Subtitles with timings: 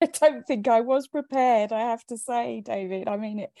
[0.02, 1.72] I don't think I was prepared.
[1.72, 3.08] I have to say, David.
[3.08, 3.52] I mean, it,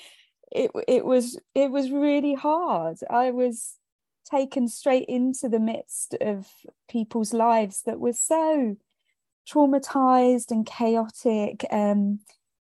[0.52, 2.98] it, it was, it was really hard.
[3.08, 3.76] I was
[4.24, 6.48] taken straight into the midst of
[6.88, 8.76] people's lives that were so
[9.48, 11.64] traumatized and chaotic.
[11.70, 12.20] Um,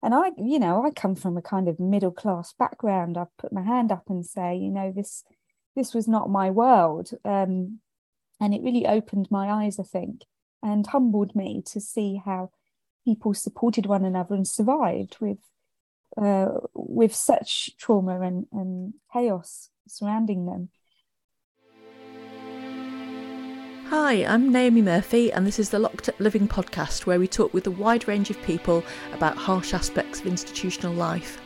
[0.02, 3.16] and I, you know, I come from a kind of middle class background.
[3.16, 5.24] I put my hand up and say, you know, this,
[5.76, 7.10] this was not my world.
[7.24, 7.80] Um,
[8.40, 10.24] and it really opened my eyes, I think,
[10.62, 12.50] and humbled me to see how
[13.04, 15.38] people supported one another and survived with
[16.16, 20.68] uh, with such trauma and, and chaos surrounding them.
[23.88, 27.52] Hi, I'm Naomi Murphy, and this is the Locked Up Living podcast where we talk
[27.52, 31.40] with a wide range of people about harsh aspects of institutional life.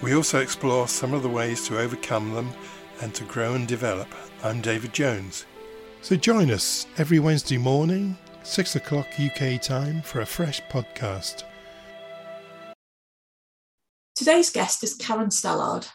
[0.00, 2.50] We also explore some of the ways to overcome them
[3.02, 4.08] and to grow and develop.
[4.42, 5.44] I'm David Jones.
[6.00, 11.44] So join us every Wednesday morning, 6 o'clock UK time, for a fresh podcast.
[14.14, 15.88] Today's guest is Karen Stallard.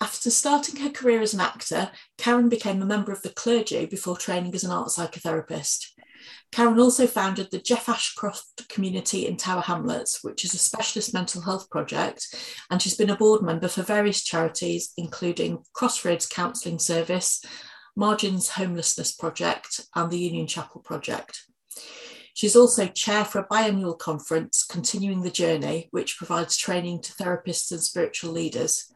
[0.00, 4.16] After starting her career as an actor, Karen became a member of the clergy before
[4.16, 5.86] training as an art psychotherapist.
[6.52, 11.42] Karen also founded the Geoff Ashcroft Community in Tower Hamlets, which is a specialist mental
[11.42, 12.34] health project,
[12.70, 17.44] and she's been a board member for various charities, including Crossroads Counselling Service,
[17.96, 21.49] Margins Homelessness Project, and the Union Chapel Project.
[22.40, 27.70] She's also chair for a biannual conference, Continuing the Journey, which provides training to therapists
[27.70, 28.94] and spiritual leaders.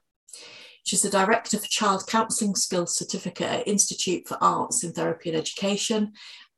[0.86, 5.38] She's the director for Child Counselling Skills Certificate at Institute for Arts in Therapy and
[5.38, 6.14] Education.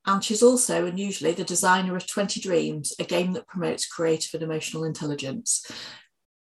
[0.06, 4.44] And she's also unusually the designer of 20 Dreams, a game that promotes creative and
[4.44, 5.68] emotional intelligence.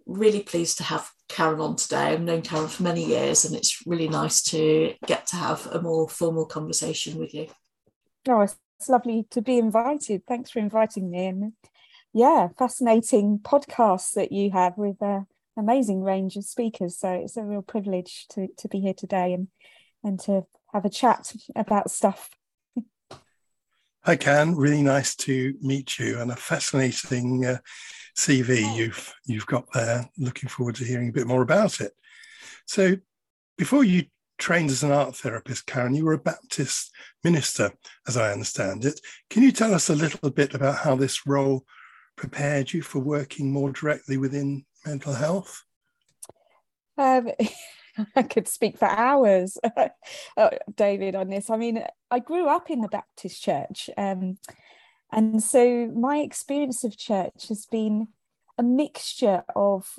[0.06, 2.12] Really pleased to have Karen on today.
[2.12, 5.82] I've known Karen for many years, and it's really nice to get to have a
[5.82, 7.48] more formal conversation with you.
[8.28, 8.54] Oh, it's
[8.86, 10.26] lovely to be invited.
[10.26, 11.26] Thanks for inviting me.
[11.26, 11.52] And
[12.12, 15.26] yeah, fascinating podcasts that you have with an
[15.56, 16.98] amazing range of speakers.
[16.98, 19.48] So it's a real privilege to, to be here today and,
[20.04, 22.30] and to have a chat about stuff.
[24.04, 24.54] Hi, Karen.
[24.54, 27.58] Really nice to meet you and a fascinating uh,
[28.16, 30.08] CV you've you've got there.
[30.16, 31.92] Looking forward to hearing a bit more about it.
[32.64, 32.96] So,
[33.56, 34.04] before you
[34.38, 37.72] trained as an art therapist, Karen, you were a Baptist minister,
[38.06, 39.00] as I understand it.
[39.30, 41.64] Can you tell us a little bit about how this role
[42.16, 45.64] prepared you for working more directly within mental health?
[46.96, 47.30] Um,
[48.16, 49.58] I could speak for hours,
[50.36, 51.50] uh, David, on this.
[51.50, 53.90] I mean, I grew up in the Baptist church.
[53.98, 54.38] Um,
[55.10, 58.08] and so my experience of church has been
[58.56, 59.98] a mixture of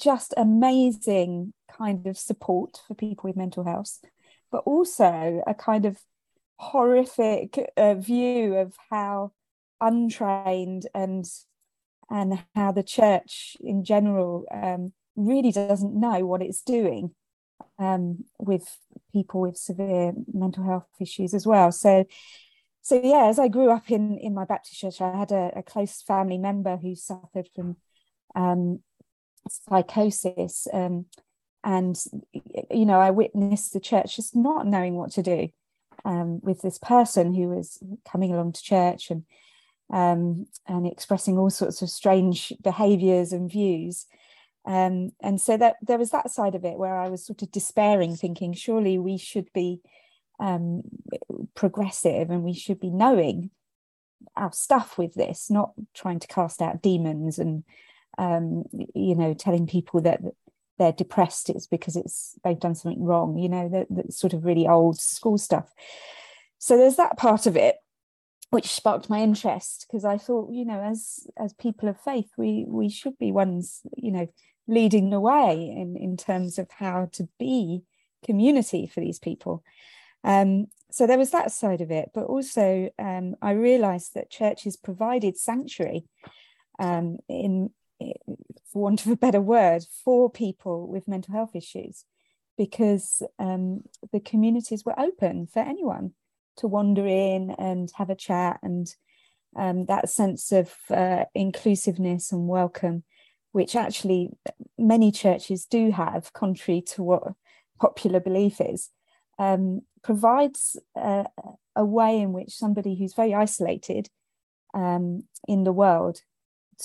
[0.00, 4.00] just amazing kind of support for people with mental health,
[4.50, 5.98] but also a kind of
[6.58, 9.32] horrific uh, view of how
[9.80, 11.24] untrained and
[12.10, 17.14] and how the church in general um, really doesn't know what it's doing
[17.78, 18.78] um, with
[19.12, 21.72] people with severe mental health issues as well.
[21.72, 22.04] So,
[22.82, 25.62] so yeah, as I grew up in in my Baptist church, I had a, a
[25.62, 27.76] close family member who suffered from
[28.34, 28.80] um,
[29.48, 31.06] psychosis, um,
[31.62, 31.96] and
[32.70, 35.48] you know, I witnessed the church just not knowing what to do
[36.04, 37.78] um, with this person who was
[38.10, 39.24] coming along to church and
[39.92, 44.06] um, and expressing all sorts of strange behaviors and views.
[44.66, 47.50] Um, and so that there was that side of it where I was sort of
[47.50, 49.82] despairing, thinking, surely we should be
[50.40, 50.82] um,
[51.54, 53.50] progressive and we should be knowing
[54.36, 57.62] our stuff with this, not trying to cast out demons and
[58.18, 58.64] um,
[58.94, 60.20] you know telling people that
[60.78, 63.38] they're depressed it's because it's they've done something wrong.
[63.38, 65.72] You know that, that sort of really old school stuff.
[66.58, 67.76] So there's that part of it
[68.50, 72.64] which sparked my interest because I thought, you know, as as people of faith, we
[72.68, 74.28] we should be ones, you know,
[74.68, 77.82] leading the way in in terms of how to be
[78.24, 79.62] community for these people.
[80.22, 84.76] Um, so there was that side of it, but also um, I realised that churches
[84.76, 86.04] provided sanctuary
[86.78, 92.04] um, in, for want of a better word, for people with mental health issues,
[92.56, 93.82] because um,
[94.12, 96.12] the communities were open for anyone
[96.56, 98.94] to wander in and have a chat and
[99.56, 103.04] um, that sense of uh, inclusiveness and welcome,
[103.52, 104.30] which actually
[104.78, 107.22] many churches do have, contrary to what
[107.80, 108.90] popular belief is,
[109.38, 111.24] um, provides a,
[111.76, 114.08] a, way in which somebody who's very isolated
[114.74, 116.20] um, in the world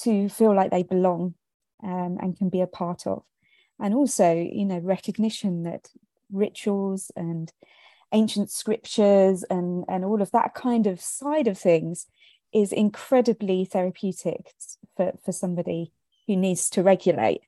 [0.01, 1.35] to feel like they belong
[1.83, 3.23] um, and can be a part of.
[3.79, 5.89] And also, you know, recognition that
[6.31, 7.51] rituals and
[8.11, 12.07] ancient scriptures and and all of that kind of side of things
[12.53, 14.53] is incredibly therapeutic
[14.97, 15.91] for, for somebody
[16.27, 17.41] who needs to regulate.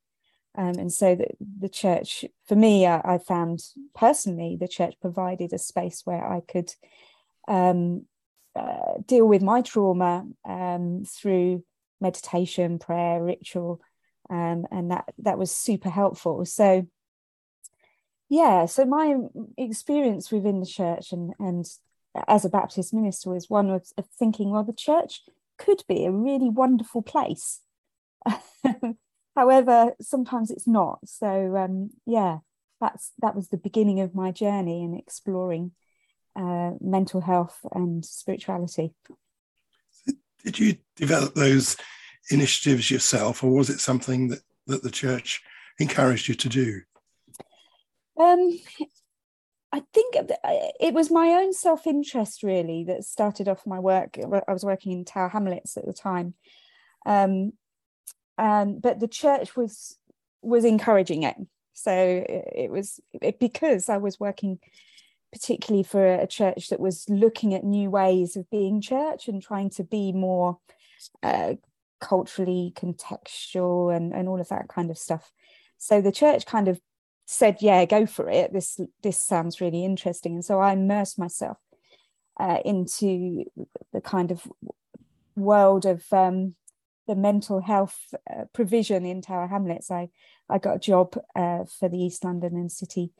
[0.55, 1.27] Um, and so the,
[1.59, 3.63] the church, for me, I, I, found
[3.95, 6.73] personally, the church provided a space where I could
[7.47, 8.05] um,
[8.55, 11.63] uh, deal with my trauma um, through
[12.01, 13.81] meditation, prayer, ritual,
[14.29, 16.45] um, and that that was super helpful.
[16.45, 16.87] So,
[18.29, 19.15] yeah, so my
[19.57, 21.65] experience within the church and and
[22.27, 25.21] as a Baptist minister was one of, of thinking, well, the church
[25.57, 27.61] could be a really wonderful place.
[29.35, 30.99] However, sometimes it's not.
[31.05, 32.39] So um, yeah,
[32.79, 35.71] that's that was the beginning of my journey in exploring
[36.35, 38.93] uh, mental health and spirituality.
[40.43, 41.77] Did you develop those
[42.29, 45.41] initiatives yourself, or was it something that, that the church
[45.79, 46.81] encouraged you to do?
[48.19, 48.59] Um,
[49.71, 54.17] I think it was my own self interest really that started off my work.
[54.19, 56.33] I was working in Tower Hamlets at the time,
[57.05, 57.53] um,
[58.37, 59.97] um, but the church was
[60.41, 61.35] was encouraging it.
[61.73, 62.99] So it was
[63.39, 64.59] because I was working
[65.31, 69.69] particularly for a church that was looking at new ways of being church and trying
[69.69, 70.59] to be more
[71.23, 71.53] uh,
[71.99, 75.31] culturally contextual and, and all of that kind of stuff.
[75.77, 76.81] So the church kind of
[77.25, 78.51] said, "Yeah, go for it.
[78.51, 81.57] This this sounds really interesting." And so I immersed myself
[82.39, 83.45] uh, into
[83.93, 84.45] the kind of
[85.35, 86.55] world of um,
[87.07, 89.89] the mental health uh, provision in Tower Hamlets.
[89.89, 90.09] I
[90.49, 93.11] I got a job uh, for the East London and City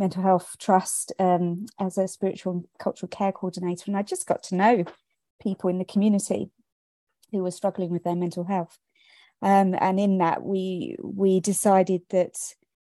[0.00, 4.42] Mental Health Trust um, as a spiritual and cultural care coordinator, and I just got
[4.44, 4.84] to know
[5.40, 6.50] people in the community
[7.30, 8.78] who were struggling with their mental health.
[9.42, 12.34] Um, and in that, we we decided that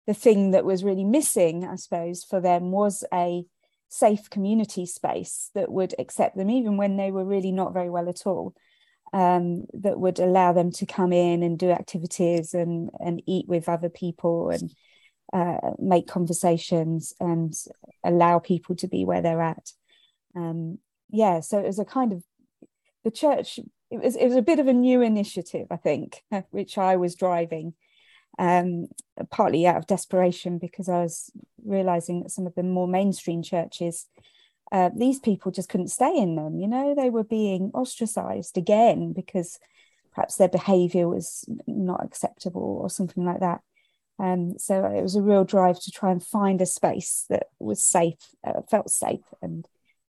[0.07, 3.45] the thing that was really missing, I suppose, for them was a
[3.89, 8.09] safe community space that would accept them, even when they were really not very well
[8.09, 8.55] at all.
[9.13, 13.69] Um, that would allow them to come in and do activities and and eat with
[13.69, 14.71] other people and
[15.33, 17.55] uh, make conversations and
[18.05, 19.73] allow people to be where they're at.
[20.35, 20.79] Um,
[21.11, 22.23] yeah, so it was a kind of
[23.05, 23.59] the church.
[23.91, 27.15] It was it was a bit of a new initiative, I think, which I was
[27.15, 27.75] driving,
[28.39, 28.89] um,
[29.31, 31.31] partly out of desperation because I was
[31.65, 34.07] realizing that some of the more mainstream churches,
[34.73, 36.59] uh, these people just couldn't stay in them.
[36.59, 39.59] You know, they were being ostracized again because
[40.15, 43.61] perhaps their behavior was not acceptable or something like that.
[44.21, 47.83] Um, so it was a real drive to try and find a space that was
[47.83, 49.67] safe, uh, felt safe, and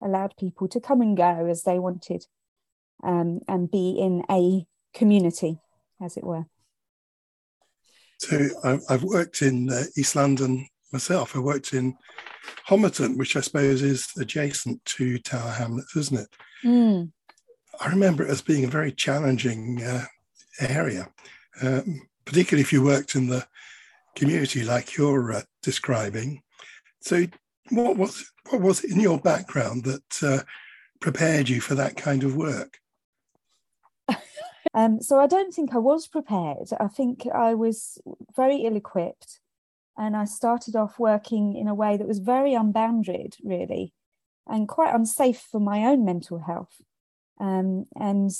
[0.02, 2.26] allowed people to come and go as they wanted
[3.02, 5.58] um, and be in a community,
[6.02, 6.44] as it were.
[8.18, 8.48] So
[8.88, 11.34] I've worked in uh, East London myself.
[11.34, 11.96] I worked in
[12.68, 16.28] Homerton, which I suppose is adjacent to Tower Hamlets, isn't it?
[16.64, 17.10] Mm.
[17.80, 20.04] I remember it as being a very challenging uh,
[20.60, 21.08] area,
[21.62, 23.46] um, particularly if you worked in the
[24.14, 26.42] community like you're uh, describing.
[27.00, 27.26] So,
[27.70, 30.42] what was what was in your background that uh,
[31.00, 32.78] prepared you for that kind of work?
[34.74, 36.68] um, so, I don't think I was prepared.
[36.78, 37.98] I think I was
[38.36, 39.40] very ill-equipped,
[39.96, 43.92] and I started off working in a way that was very unbounded, really,
[44.46, 46.80] and quite unsafe for my own mental health.
[47.40, 48.30] Um, and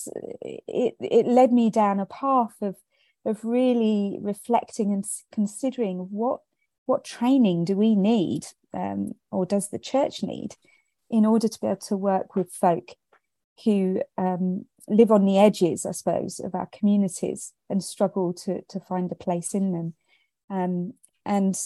[0.40, 2.76] it it led me down a path of
[3.24, 6.40] of really reflecting and considering what
[6.86, 10.54] what training do we need um, or does the church need
[11.08, 12.90] in order to be able to work with folk
[13.64, 18.80] who um, live on the edges, I suppose, of our communities and struggle to to
[18.80, 19.94] find a place in them.
[20.50, 21.56] Um, and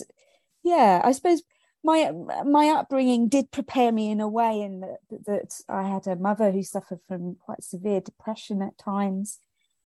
[0.63, 1.43] yeah, I suppose
[1.83, 2.13] my
[2.45, 6.51] my upbringing did prepare me in a way in that, that I had a mother
[6.51, 9.39] who suffered from quite severe depression at times,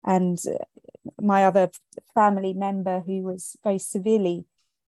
[0.04, 0.38] and
[1.20, 1.70] my other
[2.14, 4.44] family member who was very severely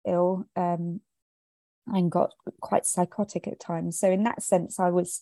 [0.07, 1.01] ill um,
[1.87, 3.99] and got quite psychotic at times.
[3.99, 5.21] So in that sense, I was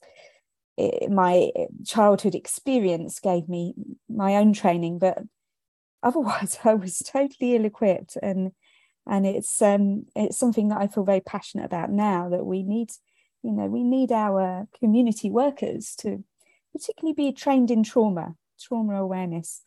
[0.76, 1.50] it, my
[1.86, 3.74] childhood experience gave me
[4.08, 5.18] my own training, but
[6.02, 8.52] otherwise, I was totally ill-equipped, and
[9.06, 12.90] and it's um it's something that I feel very passionate about now that we need,
[13.42, 16.24] you know, we need our community workers to
[16.72, 19.62] particularly be trained in trauma, trauma awareness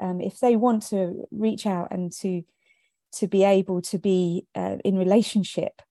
[0.00, 2.42] um, if they want to reach out and to
[3.12, 5.82] to be able to be uh, in relationship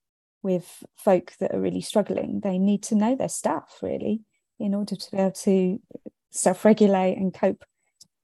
[0.41, 4.21] with folk that are really struggling they need to know their stuff really
[4.59, 5.79] in order to be able to
[6.31, 7.63] self-regulate and cope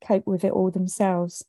[0.05, 1.43] cope with it all themselves.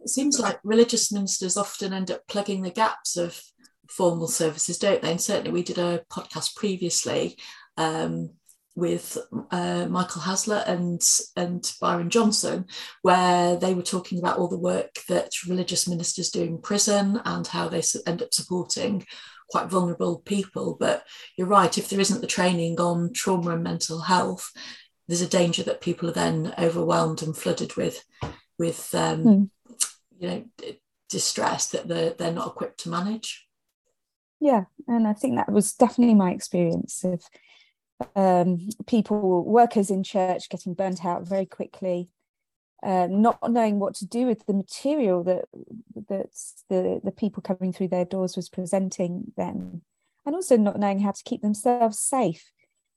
[0.00, 3.42] It seems like religious ministers often end up plugging the gaps of
[3.88, 5.10] formal services don't they?
[5.10, 7.38] And certainly we did a podcast previously
[7.76, 8.30] um,
[8.78, 9.18] with
[9.50, 11.02] uh, Michael Hasler and
[11.36, 12.66] and Byron Johnson,
[13.02, 17.46] where they were talking about all the work that religious ministers do in prison and
[17.46, 19.04] how they end up supporting
[19.50, 20.76] quite vulnerable people.
[20.78, 21.04] But
[21.36, 24.50] you're right, if there isn't the training on trauma and mental health,
[25.08, 28.04] there's a danger that people are then overwhelmed and flooded with
[28.58, 29.50] with um, mm.
[30.18, 30.44] you know
[31.08, 33.46] distress that they're they're not equipped to manage.
[34.40, 37.24] Yeah, and I think that was definitely my experience of
[38.14, 42.08] um, people, workers in church, getting burnt out very quickly,
[42.82, 45.46] uh, not knowing what to do with the material that
[46.08, 46.30] that
[46.68, 49.82] the the people coming through their doors was presenting them,
[50.24, 52.52] and also not knowing how to keep themselves safe,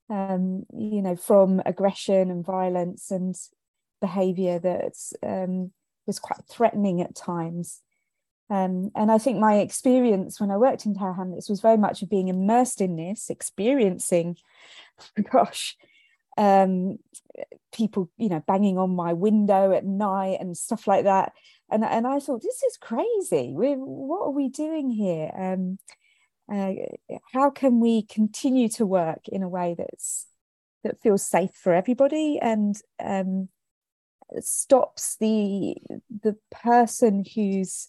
[0.09, 3.35] um, you know, from aggression and violence and
[4.01, 4.93] behaviour that
[5.23, 5.71] um,
[6.05, 7.81] was quite threatening at times.
[8.51, 12.01] Um, and I think my experience when I worked in Tower Hamlets was very much
[12.01, 14.35] of being immersed in this, experiencing,
[15.31, 15.77] gosh,
[16.37, 16.97] um,
[17.73, 21.31] people, you know, banging on my window at night and stuff like that.
[21.71, 23.53] And, and I thought, this is crazy.
[23.55, 25.31] We're, what are we doing here?
[25.33, 25.79] Um,
[26.51, 26.73] uh,
[27.31, 30.27] how can we continue to work in a way that's
[30.83, 33.47] that feels safe for everybody and um,
[34.39, 35.75] stops the
[36.09, 37.87] the person who's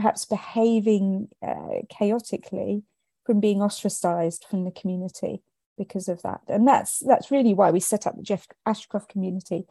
[0.00, 2.82] perhaps behaving uh, chaotically
[3.26, 5.42] from being ostracized from the community
[5.76, 6.40] because of that.
[6.48, 9.66] And that's that's really why we set up the geoff ashcroft community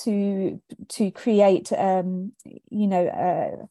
[0.00, 0.60] to
[0.90, 2.32] to create um,
[2.68, 3.68] you know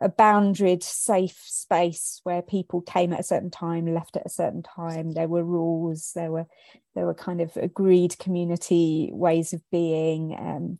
[0.00, 4.62] a, a safe space where people came at a certain time left at a certain
[4.62, 5.10] time.
[5.10, 6.12] There were rules.
[6.14, 6.46] There were
[6.94, 10.36] there were kind of agreed community ways of being.
[10.38, 10.78] Um,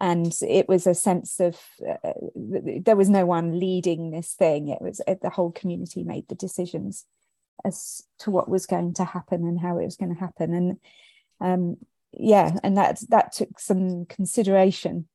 [0.00, 4.68] and it was a sense of uh, there was no one leading this thing.
[4.68, 7.04] It was it, the whole community made the decisions
[7.64, 10.54] as to what was going to happen and how it was going to happen.
[10.54, 10.78] And
[11.40, 11.76] um,
[12.12, 15.06] yeah and that that took some consideration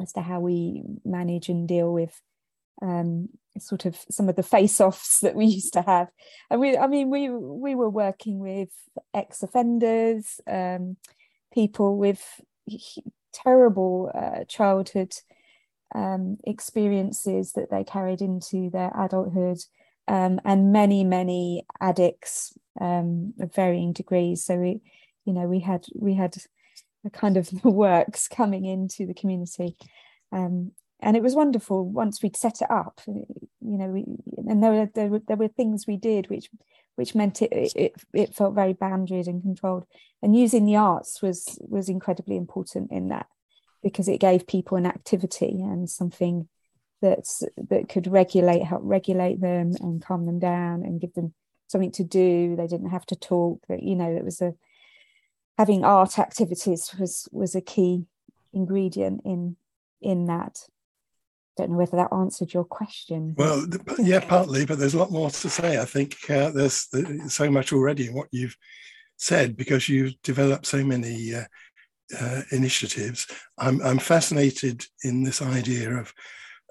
[0.00, 2.20] as to how we manage and deal with
[2.82, 3.28] um,
[3.58, 6.08] sort of some of the face-offs that we used to have.
[6.50, 8.70] And we i mean we we were working with
[9.12, 10.96] ex-offenders um,
[11.52, 12.22] people with
[13.34, 15.14] terrible uh, childhood
[15.94, 19.58] um, experiences that they carried into their adulthood,
[20.08, 24.44] um, and many, many addicts um, of varying degrees.
[24.44, 24.80] So we,
[25.24, 26.36] you know, we had we had
[27.04, 29.76] a kind of works coming into the community.
[30.32, 33.26] Um, and it was wonderful once we'd set it up you
[33.60, 34.04] know we,
[34.48, 36.48] and there were, there were there were things we did which
[36.96, 39.86] which meant it, it it felt very boundaried and controlled.
[40.22, 43.26] And using the arts was was incredibly important in that
[43.82, 46.48] because it gave people an activity and something
[47.02, 51.34] that's that could regulate help regulate them and calm them down and give them
[51.66, 52.56] something to do.
[52.56, 54.54] They didn't have to talk that you know it was a
[55.58, 58.06] having art activities was was a key
[58.52, 59.56] ingredient in
[60.00, 60.66] in that
[61.56, 63.34] don't know whether that answered your question.
[63.36, 63.66] Well,
[63.98, 65.80] yeah, partly, but there's a lot more to say.
[65.80, 66.88] I think uh, there's,
[67.28, 68.56] so much already in what you've
[69.16, 71.44] said because you've developed so many uh,
[72.20, 73.26] uh, initiatives.
[73.58, 76.12] I'm, I'm, fascinated in this idea of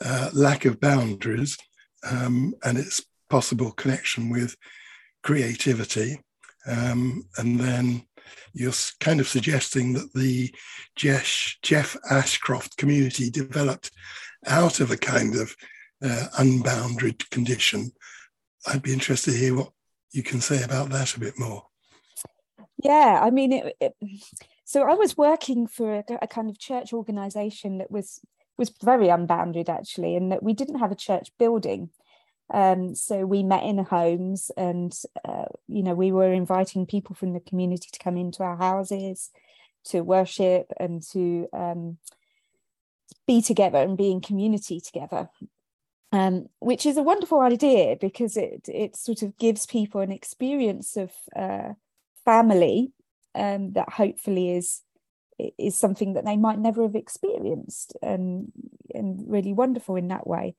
[0.04, 1.58] uh, lack of boundaries
[2.10, 4.56] um, and its possible connection with
[5.24, 6.20] creativity.
[6.68, 8.06] Um, and then
[8.54, 10.54] you're kind of suggesting that the
[10.96, 13.92] Geoff, Geoff Ashcroft community developed
[14.48, 15.56] out of a kind of
[16.04, 17.92] uh, unbounded condition.
[18.68, 19.72] I'd be interested to hear what
[20.12, 21.66] you can say about that a bit more.
[22.84, 23.94] Yeah, I mean, it, it,
[24.66, 28.20] so I was working for a, a kind of church organization that was
[28.56, 31.90] was very unbounded actually, and that we didn't have a church building.
[32.54, 34.94] Um, so we met in homes, and
[35.26, 39.32] uh, you know, we were inviting people from the community to come into our houses
[39.86, 41.98] to worship and to um,
[43.28, 45.30] be together and be in community together
[46.14, 50.96] um, which is a wonderful idea because it it sort of gives people an experience
[50.96, 51.74] of uh,
[52.24, 52.94] family
[53.34, 54.84] um, that hopefully is
[55.58, 58.52] is something that they might never have experienced and
[58.94, 60.56] and really wonderful in that way.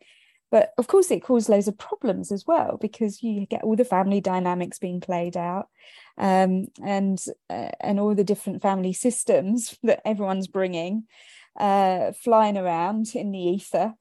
[0.51, 3.85] But of course it caused loads of problems as well because you get all the
[3.85, 5.69] family dynamics being played out
[6.19, 11.05] um, and uh, and all the different family systems that everyone's bringing
[11.59, 13.95] uh, flying around in the ether.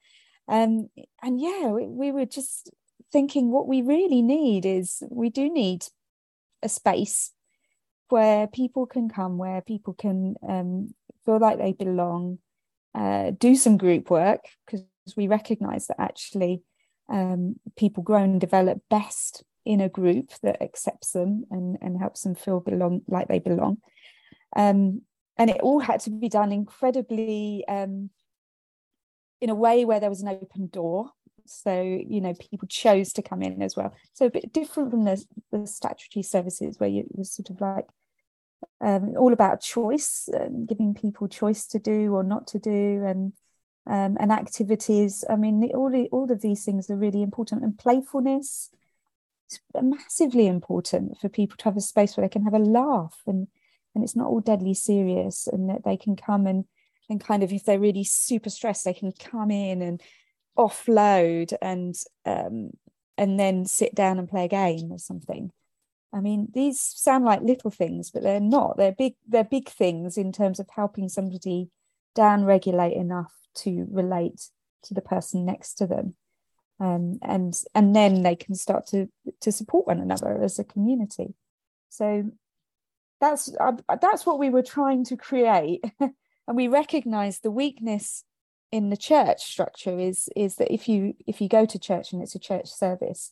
[0.48, 0.90] Um,
[1.22, 2.70] and yeah, we, we were just
[3.12, 5.86] thinking what we really need is we do need
[6.62, 7.32] a space
[8.10, 10.94] where people can come, where people can um,
[11.26, 12.40] feel like they belong,
[12.94, 16.62] uh, do some group work, because we recognize that actually
[17.10, 22.22] um, people grow and develop best in a group that accepts them and, and helps
[22.22, 23.78] them feel belong like they belong.
[24.56, 25.02] Um,
[25.38, 28.10] and it all had to be done incredibly um,
[29.42, 31.12] in a way where there was an open door.
[31.46, 33.94] So, you know, people chose to come in as well.
[34.14, 37.88] So a bit different from the, the statutory services where it was sort of like
[38.80, 43.34] um, all about choice, um, giving people choice to do or not to do, and
[43.86, 45.26] um, and activities.
[45.30, 48.70] I mean, all all of these things are really important, and playfulness
[49.52, 53.22] is massively important for people to have a space where they can have a laugh
[53.28, 53.48] and
[53.96, 56.66] and it's not all deadly serious, and that they can come and
[57.10, 60.02] and kind of if they're really super stressed, they can come in and
[60.58, 61.96] offload and
[62.26, 62.72] um,
[63.18, 65.52] and then sit down and play a game or something.
[66.14, 68.78] I mean, these sound like little things, but they're not.
[68.78, 69.16] They're big.
[69.28, 71.70] They're big things in terms of helping somebody
[72.16, 74.50] down regulate enough to relate
[74.84, 76.16] to the person next to them,
[76.80, 79.10] um, and and then they can start to
[79.42, 81.34] to support one another as a community.
[81.90, 82.32] So
[83.24, 86.12] that's uh, that's what we were trying to create, and
[86.56, 88.24] we recognise the weakness
[88.72, 92.22] in the church structure is is that if you if you go to church and
[92.22, 93.32] it's a church service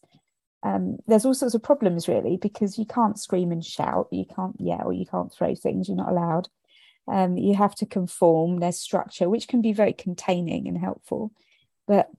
[0.64, 4.56] um, there's all sorts of problems really because you can't scream and shout, you can't
[4.60, 6.50] yell, you can't throw things, you're not allowed.
[7.12, 11.32] Um, you have to conform, there's structure, which can be very containing and helpful,
[11.88, 12.10] but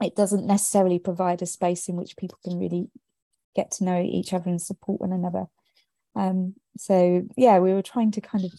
[0.00, 2.88] it doesn't necessarily provide a space in which people can really
[3.54, 5.46] get to know each other and support one another.
[6.14, 8.52] Um, so yeah, we were trying to kind of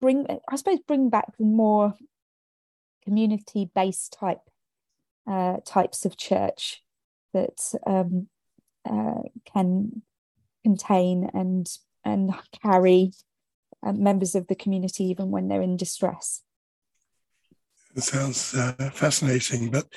[0.00, 1.94] bring, I suppose, bring back the more
[3.04, 4.40] community-based type
[5.26, 6.82] uh, types of church
[7.32, 8.28] that um,
[8.88, 10.02] uh, can
[10.62, 11.68] contain and
[12.04, 13.12] and carry
[13.84, 16.42] uh, members of the community even when they're in distress.
[17.96, 19.90] It sounds uh, fascinating, but it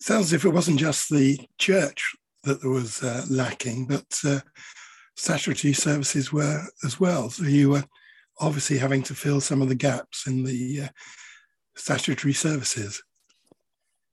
[0.00, 4.40] sounds as if it wasn't just the church that was uh, lacking, but uh,
[5.14, 7.30] statutory services were as well.
[7.30, 7.84] So you were
[8.40, 10.88] obviously having to fill some of the gaps in the uh,
[11.76, 13.02] statutory services.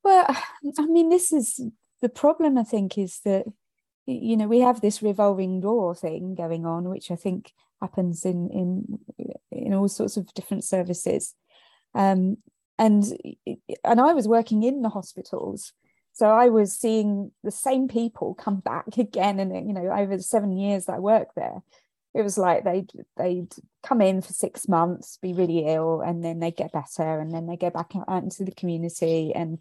[0.04, 0.26] Well,
[0.80, 1.60] I mean, this is
[2.02, 3.46] the problem i think is that
[4.06, 8.50] you know we have this revolving door thing going on which i think happens in
[8.50, 9.00] in
[9.52, 11.36] in all sorts of different services
[11.94, 12.38] um,
[12.78, 13.06] and
[13.84, 15.74] and i was working in the hospitals
[16.14, 20.24] so i was seeing the same people come back again and you know over the
[20.24, 21.62] seven years that i worked there
[22.14, 26.40] it was like they'd they'd come in for six months be really ill and then
[26.40, 29.60] they get better and then they go back out into the community and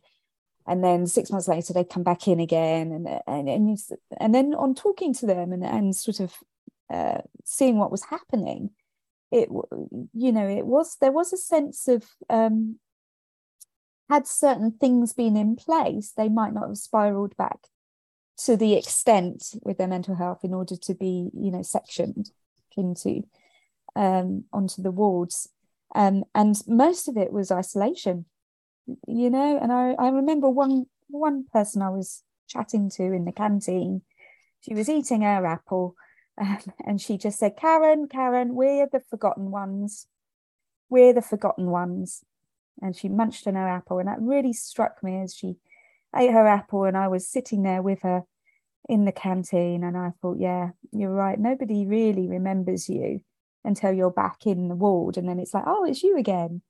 [0.66, 3.78] and then six months later they come back in again and and and,
[4.18, 6.34] and then on talking to them and, and sort of
[6.92, 8.70] uh, seeing what was happening
[9.30, 9.48] it
[10.12, 12.78] you know it was there was a sense of um,
[14.10, 17.58] had certain things been in place they might not have spiraled back
[18.36, 22.30] to the extent with their mental health in order to be you know sectioned
[22.76, 23.22] into
[23.96, 25.48] um, onto the wards.
[25.94, 28.26] Um, and most of it was isolation
[29.06, 33.32] you know and i i remember one one person i was chatting to in the
[33.32, 34.02] canteen
[34.60, 35.94] she was eating her apple
[36.40, 40.06] um, and she just said karen karen we're the forgotten ones.
[40.88, 42.24] We're the forgotten ones
[42.82, 45.56] and she munched on her apple and that really struck me as she
[46.16, 48.24] ate her apple and i was sitting there with her
[48.88, 51.38] in the canteen and i thought yeah you're right.
[51.38, 53.20] Nobody really remembers you
[53.64, 56.62] until you're back in the ward and then it's like oh it's you again.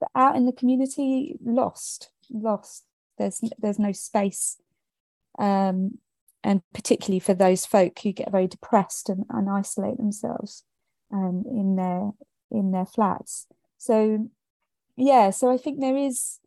[0.00, 2.84] But out in the community lost lost.
[3.18, 4.58] There's there's no space
[5.38, 5.98] um,
[6.42, 10.64] and particularly for those folk who get very depressed and, and isolate themselves
[11.12, 12.10] um, in their
[12.50, 13.46] in their flats.
[13.78, 14.28] So
[14.96, 16.38] yeah so i think there is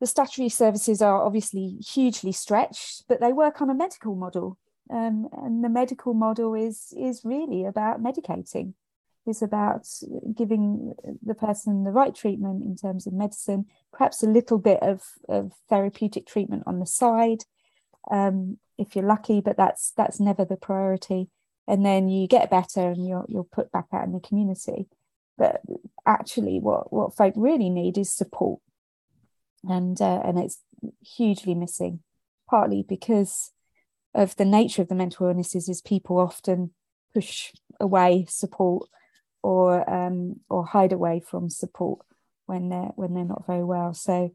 [0.00, 5.28] the statutory services are obviously hugely stretched but they work on a medical model um,
[5.32, 8.74] and the medical model is is really about medicating
[9.26, 9.86] is about
[10.34, 15.02] giving the person the right treatment in terms of medicine, perhaps a little bit of,
[15.28, 17.42] of therapeutic treatment on the side,
[18.10, 21.28] um, if you're lucky, but that's that's never the priority.
[21.66, 24.86] And then you get better and you're you're put back out in the community.
[25.38, 25.60] But
[26.06, 28.60] actually, what what folk really need is support,
[29.64, 30.62] and uh, and it's
[31.00, 32.00] hugely missing,
[32.48, 33.52] partly because
[34.14, 35.68] of the nature of the mental illnesses.
[35.68, 36.70] Is people often
[37.12, 38.88] push away support
[39.42, 42.00] or um, or hide away from support
[42.46, 43.94] when they're when they're not very well.
[43.94, 44.34] So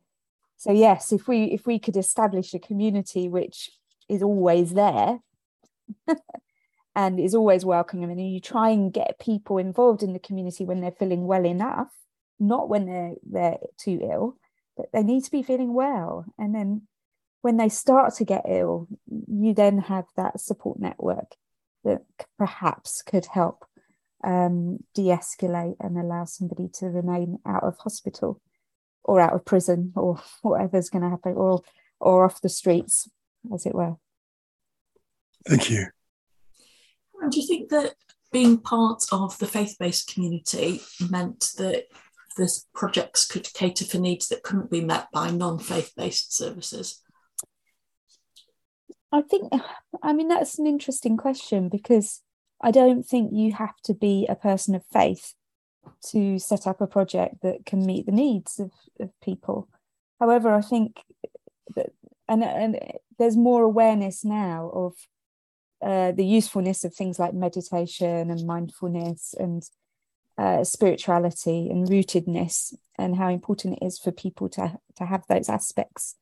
[0.57, 3.71] so yes, if we if we could establish a community which
[4.07, 5.19] is always there
[6.95, 10.81] and is always welcoming, and you try and get people involved in the community when
[10.81, 11.89] they're feeling well enough,
[12.39, 14.37] not when they're they're too ill,
[14.75, 16.87] but they need to be feeling well, and then
[17.41, 21.35] when they start to get ill, you then have that support network
[21.83, 22.03] that
[22.37, 23.65] perhaps could help
[24.23, 28.39] um, de-escalate and allow somebody to remain out of hospital
[29.03, 31.61] or out of prison or whatever's going to happen or
[31.99, 33.09] or off the streets
[33.53, 33.95] as it were.
[35.47, 35.87] Thank you
[37.29, 37.93] do you think that
[38.31, 41.85] being part of the faith-based community meant that
[42.37, 47.01] the projects could cater for needs that couldn't be met by non-faith-based services
[49.11, 49.51] i think
[50.01, 52.21] i mean that's an interesting question because
[52.61, 55.33] i don't think you have to be a person of faith
[56.09, 59.69] to set up a project that can meet the needs of, of people.
[60.19, 61.01] However, I think
[61.75, 61.91] that,
[62.27, 62.79] and, and
[63.17, 64.93] there's more awareness now of
[65.81, 69.63] uh, the usefulness of things like meditation and mindfulness and
[70.37, 75.49] uh, spirituality and rootedness and how important it is for people to, to have those
[75.49, 76.15] aspects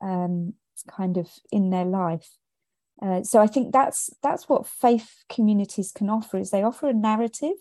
[0.00, 0.54] um,
[0.86, 2.36] kind of in their life.
[3.00, 6.94] Uh, so I think that's that's what faith communities can offer is they offer a
[6.94, 7.56] narrative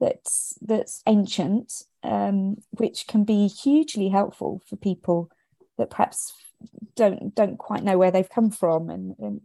[0.00, 5.30] that's that's ancient, um, which can be hugely helpful for people
[5.76, 6.32] that perhaps
[6.96, 9.40] don't don't quite know where they've come from, and and,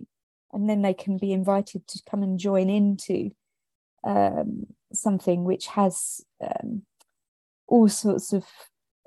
[0.54, 3.32] and then they can be invited to come and join into
[4.04, 6.84] um, something which has um,
[7.68, 8.46] all sorts of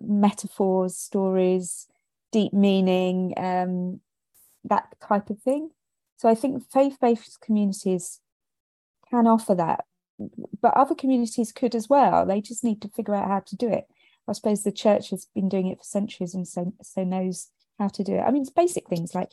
[0.00, 1.87] metaphors, stories,
[2.32, 4.00] deep meaning, um,
[4.64, 5.70] that type of thing.
[6.16, 8.20] So I think faith-based communities
[9.11, 9.85] can offer that
[10.62, 12.24] but other communities could as well.
[12.26, 13.87] They just need to figure out how to do it.
[14.28, 17.88] I suppose the church has been doing it for centuries and so, so knows how
[17.88, 18.22] to do it.
[18.22, 19.30] I mean, it's basic things like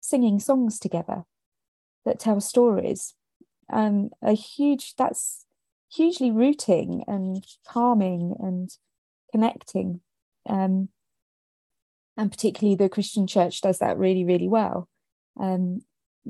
[0.00, 1.24] singing songs together
[2.04, 3.14] that tell stories.
[3.72, 5.46] Um, a huge that's
[5.92, 8.70] hugely rooting and calming and
[9.32, 10.00] connecting.
[10.48, 10.88] Um,
[12.16, 14.88] and particularly the Christian church does that really, really well.
[15.40, 15.80] Um,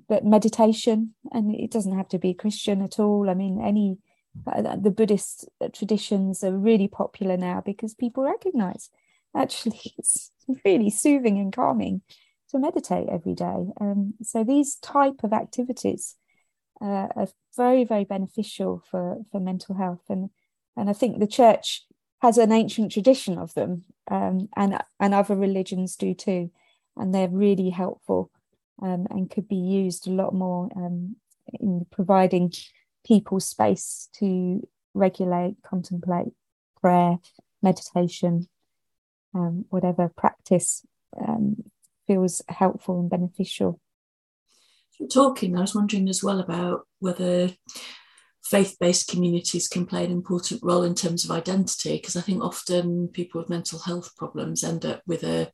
[0.08, 3.28] but meditation, and it doesn't have to be Christian at all.
[3.30, 3.98] I mean, any
[4.46, 8.90] uh, the Buddhist traditions are really popular now because people recognize
[9.36, 10.32] actually it's
[10.64, 12.02] really soothing and calming
[12.54, 13.66] to meditate every day.
[13.80, 16.14] Um, so these type of activities
[16.80, 20.30] uh, are very, very beneficial for for mental health, and
[20.76, 21.84] and I think the church
[22.22, 26.50] has an ancient tradition of them, um, and and other religions do too,
[26.96, 28.30] and they're really helpful
[28.80, 31.16] um, and could be used a lot more um,
[31.60, 32.52] in providing
[33.04, 36.32] people space to regulate, contemplate,
[36.80, 37.18] prayer,
[37.62, 38.48] meditation,
[39.34, 40.86] um, whatever practice
[41.20, 41.56] um,
[42.06, 43.80] feels helpful and beneficial.
[45.12, 47.50] Talking, I was wondering as well about whether
[48.44, 52.42] faith based communities can play an important role in terms of identity, because I think
[52.42, 55.50] often people with mental health problems end up with a,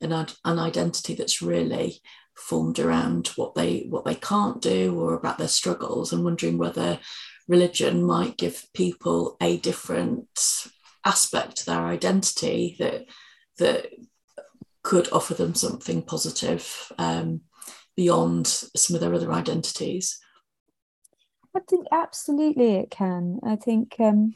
[0.00, 2.00] an, an identity that's really
[2.36, 6.98] formed around what they what they can't do or about their struggles and wondering whether
[7.48, 10.28] religion might give people a different
[11.04, 13.04] aspect to their identity that
[13.58, 13.86] that
[14.84, 17.40] could offer them something positive um,
[17.96, 20.20] beyond some of their other identities.
[21.56, 23.40] I think absolutely it can.
[23.44, 24.34] I think um,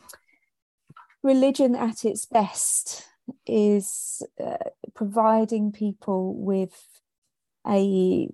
[1.22, 3.06] religion at its best
[3.46, 7.00] is uh, providing people with
[7.66, 8.28] a,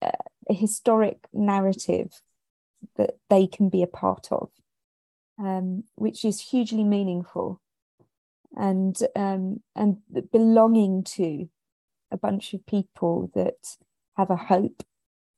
[0.00, 2.22] a historic narrative
[2.96, 4.50] that they can be a part of,
[5.38, 7.60] um, which is hugely meaningful,
[8.56, 9.98] and um, and
[10.30, 11.48] belonging to
[12.10, 13.76] a bunch of people that
[14.16, 14.82] have a hope,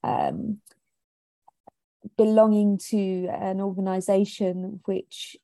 [0.03, 0.59] um,
[2.17, 5.37] belonging to an organisation which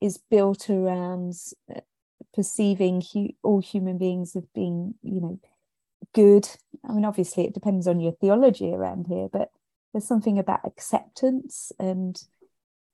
[0.00, 1.34] is built around
[1.74, 1.80] uh,
[2.34, 5.40] perceiving hu- all human beings as being, you know,
[6.14, 6.48] good.
[6.88, 9.50] I mean, obviously, it depends on your theology around here, but
[9.92, 12.22] there's something about acceptance and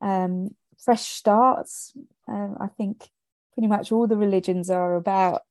[0.00, 1.92] um, fresh starts.
[2.29, 3.09] Um, I think
[3.55, 5.43] pretty much all the religions are about,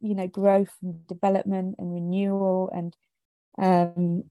[0.00, 2.96] you know, growth and development and renewal and
[3.58, 4.24] um,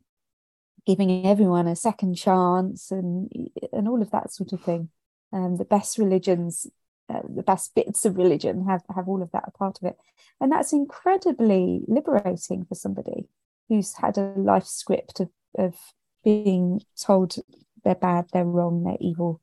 [0.86, 3.30] giving everyone a second chance and
[3.72, 4.90] and all of that sort of thing.
[5.32, 6.68] Um, the best religions
[7.10, 9.98] uh, the best bits of religion have have all of that a part of it
[10.40, 13.28] and that's incredibly liberating for somebody
[13.68, 15.76] who's had a life script of, of
[16.24, 17.36] being told
[17.84, 19.42] they're bad they're wrong they're evil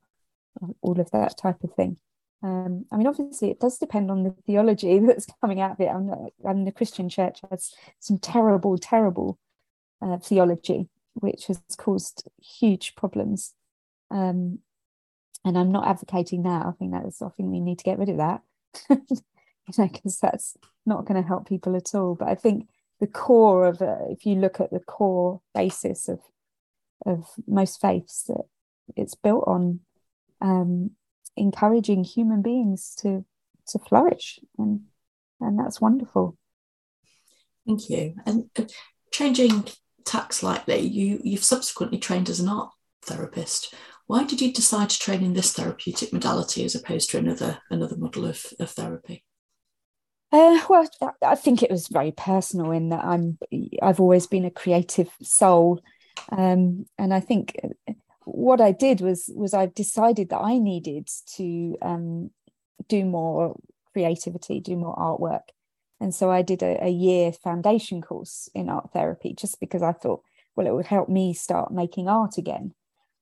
[0.81, 1.97] all of that type of thing
[2.43, 5.89] um, I mean, obviously, it does depend on the theology that's coming out of it.
[5.89, 6.09] I'm
[6.43, 9.39] mean, the Christian church has some terrible, terrible
[10.01, 13.53] uh, theology, which has caused huge problems
[14.11, 14.59] um,
[15.45, 16.65] and I'm not advocating that.
[16.65, 18.41] I think that's I think we need to get rid of that,
[18.89, 18.97] you
[19.77, 22.15] know, because that's not going to help people at all.
[22.15, 22.67] But I think
[22.99, 26.19] the core of if you look at the core basis of
[27.05, 28.45] of most faiths, that
[28.95, 29.81] it's built on
[30.41, 30.91] um,
[31.37, 33.25] encouraging human beings to
[33.67, 34.81] to flourish and
[35.39, 36.37] and that's wonderful.
[37.65, 38.15] Thank you.
[38.25, 38.63] And uh,
[39.11, 39.65] changing
[40.05, 42.71] tack slightly you you've subsequently trained as an art
[43.03, 43.73] therapist.
[44.07, 47.97] Why did you decide to train in this therapeutic modality as opposed to another another
[47.97, 49.23] model of, of therapy?
[50.31, 50.87] Uh, well,
[51.23, 53.37] I think it was very personal in that I'm.
[53.81, 55.81] I've always been a creative soul,
[56.29, 57.55] um, and I think
[58.27, 62.31] what I did was was I decided that I needed to um,
[62.89, 63.55] do more
[63.93, 65.49] creativity, do more artwork,
[66.01, 69.93] and so I did a, a year foundation course in art therapy just because I
[69.93, 70.21] thought,
[70.55, 72.73] well, it would help me start making art again,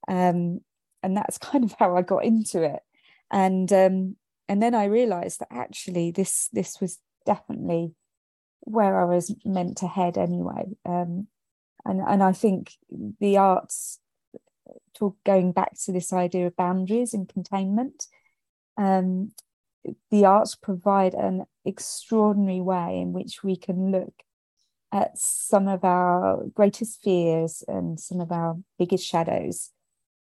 [0.08, 0.62] um,
[1.04, 2.82] and that's kind of how I got into it,
[3.32, 4.15] and um,
[4.50, 7.94] and then I realised that actually this this was definitely
[8.62, 11.28] where I was meant to head anyway, um,
[11.86, 12.72] and and I think
[13.20, 14.00] the arts
[14.95, 18.08] talk, going back to this idea of boundaries and containment,
[18.77, 19.31] um,
[20.10, 24.23] the arts provide an extraordinary way in which we can look
[24.91, 29.71] at some of our greatest fears and some of our biggest shadows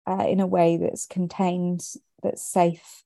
[0.07, 1.83] uh, in a way that's contained,
[2.23, 3.05] that's safe,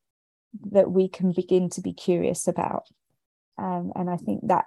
[0.71, 2.85] that we can begin to be curious about.
[3.59, 4.67] Um, and I think that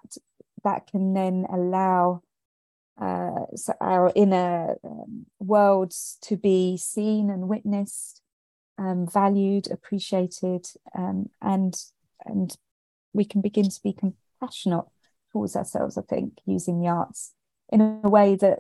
[0.64, 2.22] that can then allow
[3.00, 8.22] uh, so our inner um, worlds to be seen and witnessed,
[8.78, 11.76] um, valued, appreciated, um, and
[12.26, 12.56] and
[13.14, 14.86] we can begin to be compassionate
[15.32, 15.98] towards ourselves.
[15.98, 17.34] I think using the arts
[17.70, 18.60] in a way that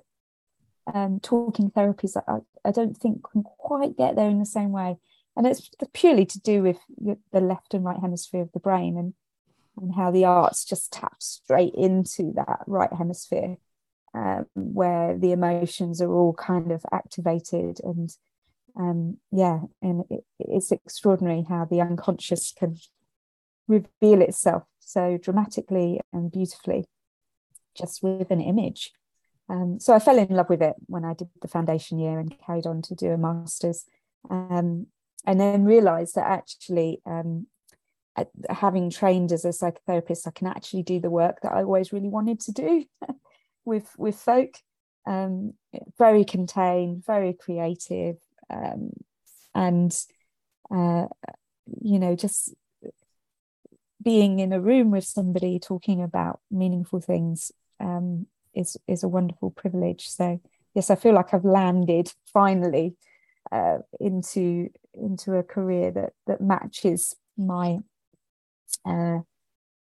[0.91, 4.97] um, talking therapies I, I don't think can quite get there in the same way,
[5.37, 9.13] and it's purely to do with the left and right hemisphere of the brain and
[9.77, 13.57] and how the arts just tap straight into that right hemisphere
[14.13, 18.15] um, where the emotions are all kind of activated and
[18.79, 22.77] um, yeah and it, it's extraordinary how the unconscious can
[23.67, 26.85] reveal itself so dramatically and beautifully
[27.75, 28.91] just with an image.
[29.49, 32.33] Um, so i fell in love with it when i did the foundation year and
[32.45, 33.85] carried on to do a master's
[34.29, 34.87] um,
[35.25, 37.47] and then realized that actually um,
[38.49, 42.07] having trained as a psychotherapist i can actually do the work that i always really
[42.07, 42.85] wanted to do
[43.65, 44.55] with with folk
[45.05, 45.53] um,
[45.97, 48.17] very contained very creative
[48.49, 48.91] um,
[49.53, 49.97] and
[50.73, 51.05] uh,
[51.81, 52.53] you know just
[54.01, 59.51] being in a room with somebody talking about meaningful things um, is is a wonderful
[59.51, 60.09] privilege.
[60.09, 60.41] So
[60.73, 62.95] yes i feel like i've landed finally
[63.51, 67.77] uh, into into a career that that matches my
[68.85, 69.19] uh,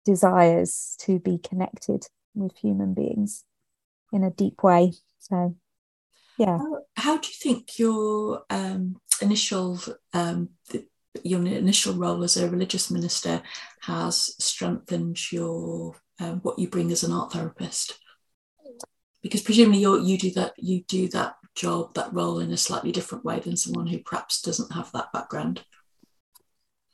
[0.05, 3.45] desires to be connected with human beings
[4.15, 4.93] in a deep way.
[5.19, 5.57] So,
[6.39, 6.59] yeah.
[6.59, 9.79] How, how do you think your um, initial
[10.13, 10.87] um, the,
[11.23, 13.43] your initial role as a religious minister
[13.83, 17.99] has strengthened your um, what you bring as an art therapist?
[19.23, 22.93] Because presumably you you do that you do that job that role in a slightly
[22.93, 25.65] different way than someone who perhaps doesn't have that background.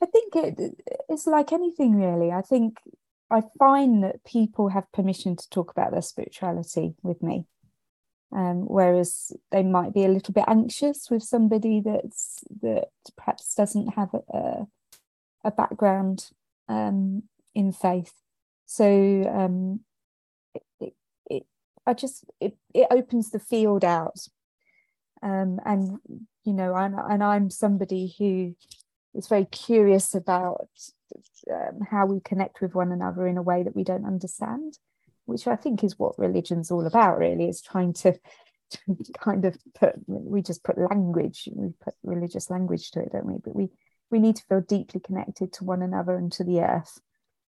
[0.03, 2.31] I think it, it's like anything really.
[2.31, 2.77] I think
[3.31, 7.45] I find that people have permission to talk about their spirituality with me.
[8.33, 13.95] Um, whereas they might be a little bit anxious with somebody that's that perhaps doesn't
[13.95, 14.67] have a,
[15.43, 16.29] a background
[16.69, 18.13] um, in faith.
[18.67, 19.81] So um,
[20.53, 20.93] it, it,
[21.29, 21.43] it,
[21.85, 24.27] I just it, it opens the field out,
[25.21, 25.97] um, and
[26.45, 28.55] you know, and and I'm somebody who
[29.13, 30.69] is very curious about
[31.49, 34.77] um, how we connect with one another in a way that we don't understand,
[35.25, 38.13] which I think is what religion's all about, really, is trying to,
[38.71, 38.79] to
[39.19, 43.37] kind of put, we just put language, we put religious language to it, don't we?
[43.43, 43.69] But we,
[44.09, 46.99] we need to feel deeply connected to one another and to the earth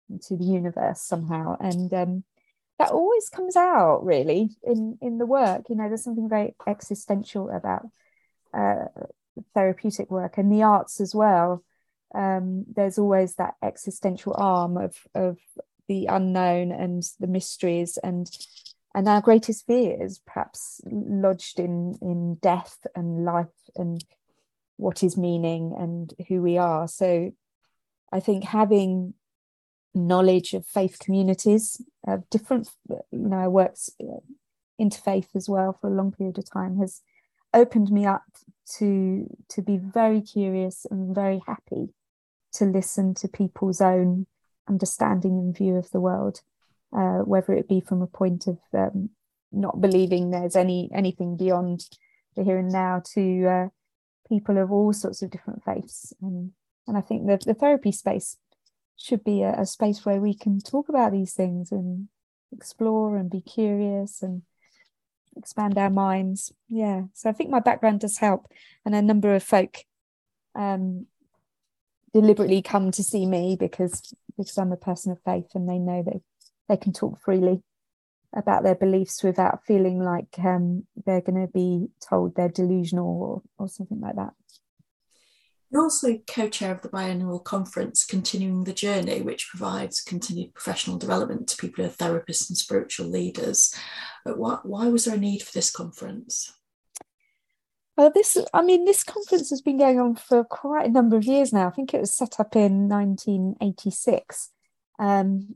[0.08, 1.56] and to the universe somehow.
[1.58, 2.24] And um,
[2.78, 5.62] that always comes out really in, in the work.
[5.68, 7.86] You know, there's something very existential about
[8.52, 8.86] uh,
[9.54, 11.64] therapeutic work and the arts as well
[12.14, 15.38] um, there's always that existential arm of of
[15.88, 18.30] the unknown and the mysteries and
[18.94, 23.46] and our greatest fears perhaps lodged in in death and life
[23.76, 24.04] and
[24.76, 26.88] what is meaning and who we are.
[26.88, 27.32] So
[28.12, 29.14] i think having
[29.94, 33.90] knowledge of faith communities of different you know i worked
[34.80, 37.02] interfaith as well for a long period of time has
[37.52, 38.22] opened me up
[38.66, 41.88] to to be very curious and very happy
[42.54, 44.26] to listen to people's own
[44.68, 46.40] understanding and view of the world,
[46.96, 49.10] uh, whether it be from a point of um,
[49.50, 51.88] not believing there's any anything beyond
[52.36, 53.68] the here and now to uh,
[54.28, 56.12] people of all sorts of different faiths.
[56.22, 56.52] And,
[56.86, 58.38] and I think the, the therapy space
[58.96, 62.08] should be a, a space where we can talk about these things and
[62.52, 64.42] explore and be curious and
[65.36, 66.52] expand our minds.
[66.68, 67.02] Yeah.
[67.14, 68.50] So I think my background does help.
[68.84, 69.78] And a number of folk
[70.54, 71.06] um,
[72.12, 76.02] deliberately come to see me because because I'm a person of faith and they know
[76.02, 76.20] that
[76.68, 77.62] they can talk freely
[78.34, 83.42] about their beliefs without feeling like um, they're going to be told they're delusional or,
[83.58, 84.32] or something like that.
[85.70, 90.98] You're also co chair of the biannual conference Continuing the Journey, which provides continued professional
[90.98, 93.74] development to people who are therapists and spiritual leaders.
[94.24, 96.52] But why, why was there a need for this conference?
[98.02, 101.22] Well, this, I mean, this conference has been going on for quite a number of
[101.22, 101.68] years now.
[101.68, 104.50] I think it was set up in 1986.
[104.98, 105.54] Um,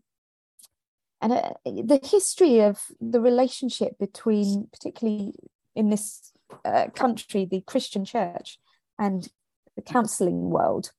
[1.20, 5.32] and uh, the history of the relationship between, particularly
[5.74, 6.30] in this
[6.64, 8.61] uh, country, the Christian church
[8.96, 9.26] and
[9.74, 10.92] the counselling world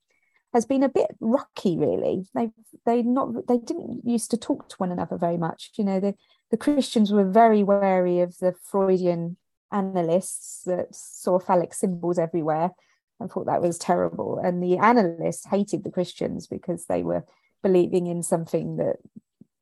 [0.53, 2.49] has been a bit rocky really they
[2.85, 6.15] they not they didn't used to talk to one another very much you know the
[6.51, 9.35] the christians were very wary of the freudian
[9.71, 12.71] analysts that saw phallic symbols everywhere
[13.19, 14.39] and thought that was terrible.
[14.43, 17.23] And the analysts hated the christians because they were
[17.63, 18.97] believing in something that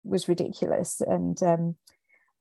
[0.04, 1.76] was ridiculous and um,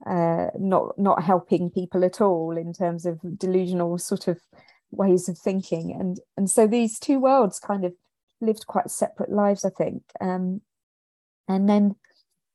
[0.07, 4.41] uh, not not helping people at all in terms of delusional sort of
[4.91, 5.97] ways of thinking.
[5.99, 7.95] And and so these two worlds kind of
[8.41, 10.03] lived quite separate lives i think.
[10.21, 10.61] Um,
[11.49, 11.97] and then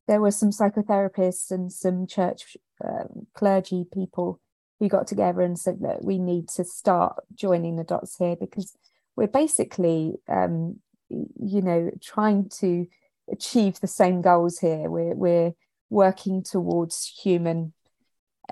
[0.07, 4.39] there were some psychotherapists and some church um, clergy people
[4.79, 8.75] who got together and said that we need to start joining the dots here because
[9.15, 12.87] we're basically um, you know trying to
[13.31, 15.53] achieve the same goals here we're, we're
[15.89, 17.73] working towards human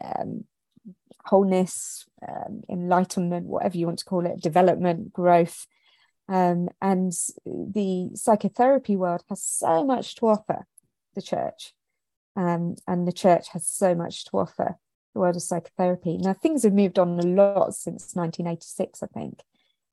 [0.03, 0.43] um,
[1.27, 5.67] wholeness, um, enlightenment, whatever you want to call it, development, growth.
[6.29, 7.11] Um, and
[7.45, 10.65] the psychotherapy world has so much to offer
[11.15, 11.73] the church.
[12.35, 14.77] Um, and the church has so much to offer
[15.17, 16.17] the world of psychotherapy.
[16.17, 19.41] Now, things have moved on a lot since 1986, I think.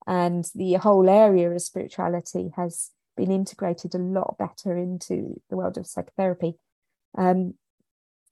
[0.07, 5.79] And the whole area of spirituality has been integrated a lot better into the world
[5.79, 6.57] of psychotherapy.
[7.17, 7.55] Um,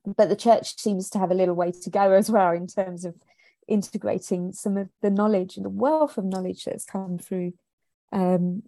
[0.05, 3.07] but the church seems to have a little way to go as well in terms
[3.07, 3.15] of
[3.67, 7.55] integrating some of the knowledge and the wealth of knowledge that's come through
[8.11, 8.65] um,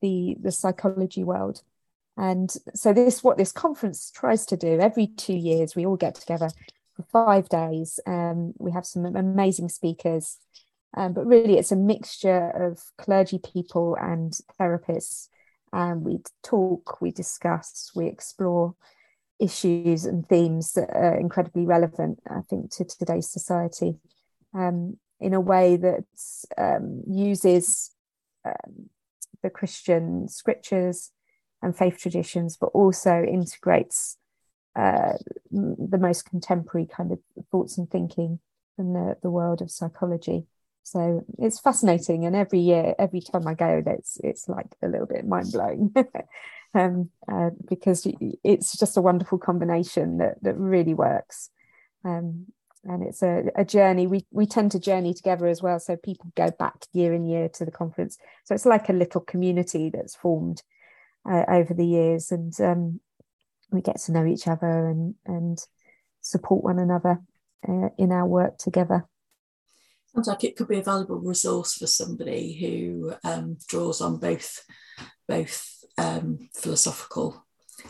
[0.00, 1.60] the the psychology world.
[2.16, 6.14] And so this what this conference tries to do every two years, we all get
[6.14, 6.48] together
[6.98, 8.00] for five days.
[8.06, 10.38] Um, we have some amazing speakers,
[10.96, 15.28] um, but really it's a mixture of clergy people and therapists.
[15.72, 18.74] And we talk, we discuss, we explore
[19.38, 23.96] issues and themes that are incredibly relevant, I think, to today's society
[24.54, 26.04] um, in a way that
[26.56, 27.92] um, uses
[28.44, 28.88] um,
[29.42, 31.12] the Christian scriptures
[31.62, 34.16] and faith traditions, but also integrates
[34.78, 35.14] uh,
[35.50, 37.18] the most contemporary kind of
[37.50, 38.38] thoughts and thinking
[38.76, 40.46] from the, the world of psychology.
[40.84, 45.06] So it's fascinating, and every year, every time I go, it's it's like a little
[45.06, 45.92] bit mind blowing.
[46.74, 48.06] um, uh, because
[48.44, 51.50] it's just a wonderful combination that, that really works.
[52.04, 52.46] Um,
[52.84, 54.06] and it's a, a journey.
[54.06, 55.80] We, we tend to journey together as well.
[55.80, 58.18] So people go back year in year to the conference.
[58.44, 60.62] So it's like a little community that's formed
[61.28, 62.30] uh, over the years.
[62.30, 63.00] And um,
[63.70, 65.58] we get to know each other and, and
[66.20, 67.20] support one another
[67.68, 69.06] uh, in our work together.
[70.14, 74.64] Sounds like it could be a valuable resource for somebody who um, draws on both
[75.26, 77.44] both um, philosophical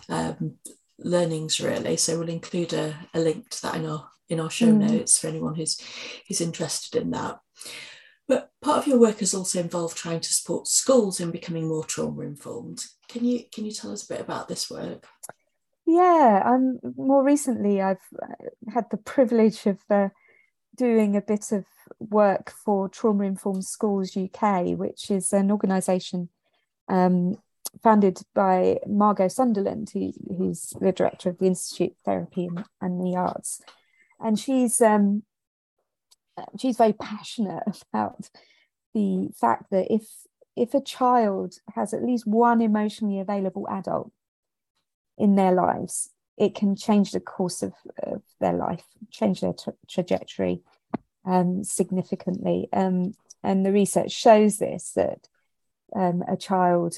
[0.09, 0.57] um,
[0.99, 1.97] learnings really.
[1.97, 4.91] So we'll include a, a, link to that in our in our show mm.
[4.91, 5.81] notes for anyone who's
[6.27, 7.39] who's interested in that.
[8.27, 11.85] But part of your work has also involved trying to support schools in becoming more
[11.85, 12.85] trauma informed.
[13.09, 15.07] Can you can you tell us a bit about this work?
[15.91, 20.11] Yeah, I'm more recently I've uh, had the privilege of uh,
[20.77, 21.65] doing a bit of
[21.99, 26.29] work for Trauma Informed Schools UK, which is an organisation
[26.91, 27.39] um,
[27.83, 33.01] founded by Margot Sunderland, who, who's the director of the Institute of Therapy and, and
[33.01, 33.63] the Arts,
[34.21, 35.23] and she's um,
[36.61, 37.63] she's very passionate
[37.95, 38.29] about
[38.93, 40.07] the fact that if
[40.55, 44.13] if a child has at least one emotionally available adult
[45.19, 49.75] in their lives, it can change the course of, of their life, change their tra-
[49.89, 50.61] trajectory
[51.25, 52.69] um, significantly.
[52.73, 55.29] Um, and the research shows this that
[55.95, 56.97] um, a child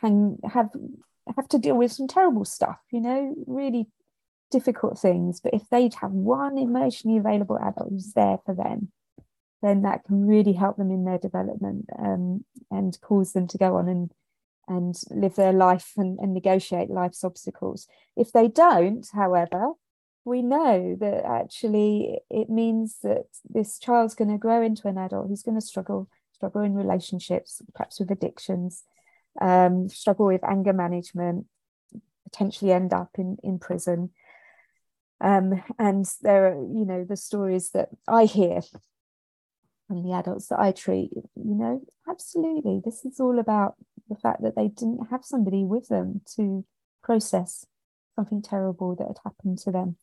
[0.00, 0.70] can have
[1.36, 3.88] have to deal with some terrible stuff, you know, really
[4.50, 5.40] difficult things.
[5.40, 8.92] But if they'd have one emotionally available adult who's there for them,
[9.62, 13.76] then that can really help them in their development um, and cause them to go
[13.76, 14.12] on and
[14.68, 17.86] and live their life and, and negotiate life's obstacles.
[18.16, 19.72] If they don't, however,
[20.24, 25.28] we know that actually it means that this child's going to grow into an adult
[25.28, 28.82] who's going to struggle, struggle in relationships, perhaps with addictions,
[29.40, 31.46] um, struggle with anger management,
[32.24, 34.10] potentially end up in, in prison.
[35.20, 38.62] Um, and there are, you know, the stories that I hear
[39.86, 42.80] from the adults that I treat, you know, absolutely.
[42.84, 43.74] This is all about
[44.08, 46.64] the fact that they didn't have somebody with them to
[47.02, 47.66] process
[48.16, 49.96] something terrible that had happened to them.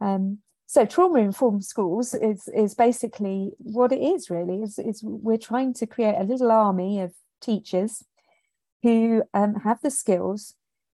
[0.00, 5.38] Um, so trauma informed schools is is basically what it is really is, is we're
[5.38, 8.04] trying to create a little army of teachers
[8.82, 10.54] who um, have the skills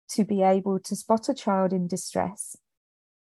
[0.09, 2.55] to be able to spot a child in distress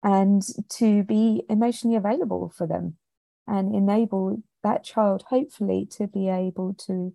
[0.01, 2.95] and to be emotionally available for them
[3.47, 7.13] and enable that child hopefully to be able to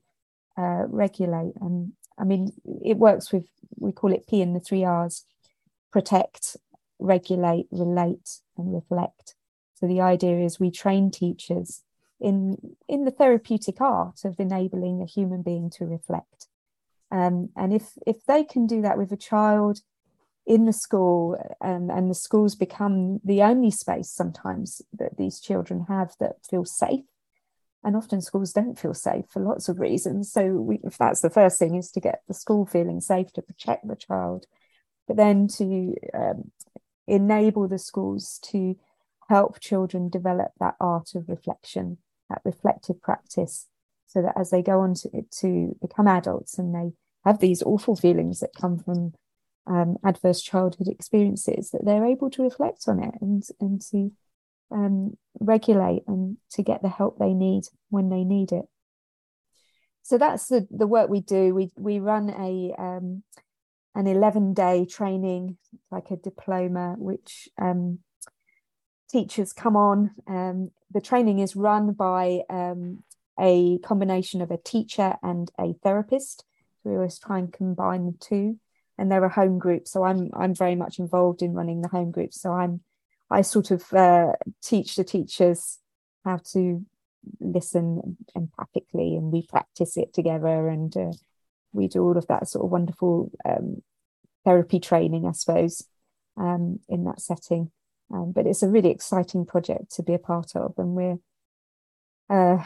[0.56, 2.52] uh, regulate and i mean
[2.84, 3.44] it works with
[3.78, 5.24] we call it p in the three r's
[5.90, 6.56] protect
[6.98, 9.34] regulate, relate, and reflect.
[9.74, 11.82] So the idea is we train teachers
[12.20, 12.56] in
[12.88, 16.48] in the therapeutic art of enabling a human being to reflect.
[17.10, 19.80] Um, and if if they can do that with a child
[20.46, 25.86] in the school, um, and the schools become the only space sometimes that these children
[25.88, 27.04] have that feel safe.
[27.84, 30.32] And often schools don't feel safe for lots of reasons.
[30.32, 33.42] So we, if that's the first thing, is to get the school feeling safe to
[33.42, 34.46] protect the child,
[35.06, 36.50] but then to um,
[37.06, 38.76] enable the schools to
[39.28, 41.98] help children develop that art of reflection,
[42.30, 43.68] that reflective practice,
[44.06, 46.92] so that as they go on to, to become adults and they
[47.24, 49.12] have these awful feelings that come from
[49.66, 54.12] um, adverse childhood experiences, that they're able to reflect on it and, and to
[54.74, 58.66] um, regulate and to get the help they need when they need it.
[60.02, 61.54] So that's the, the work we do.
[61.54, 63.22] We, we run a um,
[63.94, 65.56] an 11 day training,
[65.90, 68.00] like a diploma, which um,
[69.08, 70.10] teachers come on.
[70.26, 73.04] Um, the training is run by um,
[73.38, 76.44] a combination of a teacher and a therapist.
[76.82, 78.58] So we always try and combine the two.
[78.98, 82.12] And they're a home group, so I'm I'm very much involved in running the home
[82.12, 82.32] group.
[82.32, 82.80] So I'm
[83.30, 85.78] I sort of uh, teach the teachers
[86.24, 86.84] how to
[87.40, 90.68] listen empathically, and we practice it together.
[90.68, 91.12] And uh,
[91.72, 93.82] we do all of that sort of wonderful um,
[94.44, 95.86] therapy training, I suppose,
[96.36, 97.70] um, in that setting.
[98.12, 101.18] Um, but it's a really exciting project to be a part of, and we're
[102.30, 102.64] uh,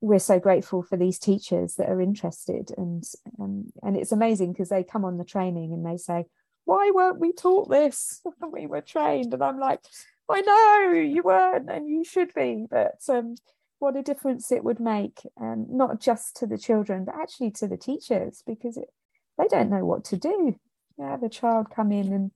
[0.00, 3.04] we're so grateful for these teachers that are interested, and
[3.38, 6.24] um, and it's amazing because they come on the training and they say,
[6.64, 8.22] "Why weren't we taught this?
[8.52, 9.80] we were trained," and I'm like,
[10.28, 13.36] "I know you weren't, and you should be," but um,
[13.82, 17.66] what a difference it would make, um, not just to the children, but actually to
[17.66, 18.88] the teachers, because it,
[19.36, 20.54] they don't know what to do.
[20.96, 22.30] You have a child come in and,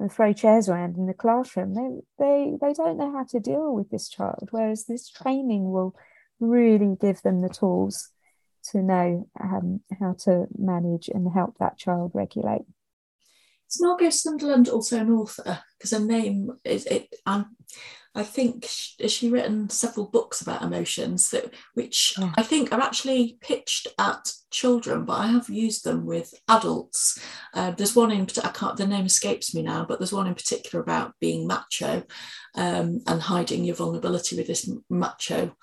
[0.00, 1.74] and throw chairs around in the classroom.
[1.74, 5.94] They, they, they don't know how to deal with this child, whereas this training will
[6.40, 8.10] really give them the tools
[8.70, 12.62] to know um, how to manage and help that child regulate.
[13.70, 15.60] Is Margot Sunderland also an author?
[15.76, 17.08] Because her name is it.
[17.26, 17.56] Um,
[18.14, 22.32] I think she, has she written several books about emotions that which yeah.
[22.36, 27.22] I think are actually pitched at children, but I have used them with adults.
[27.54, 30.34] Uh, there's one in I can't the name escapes me now, but there's one in
[30.34, 32.02] particular about being macho
[32.56, 35.54] um, and hiding your vulnerability with this macho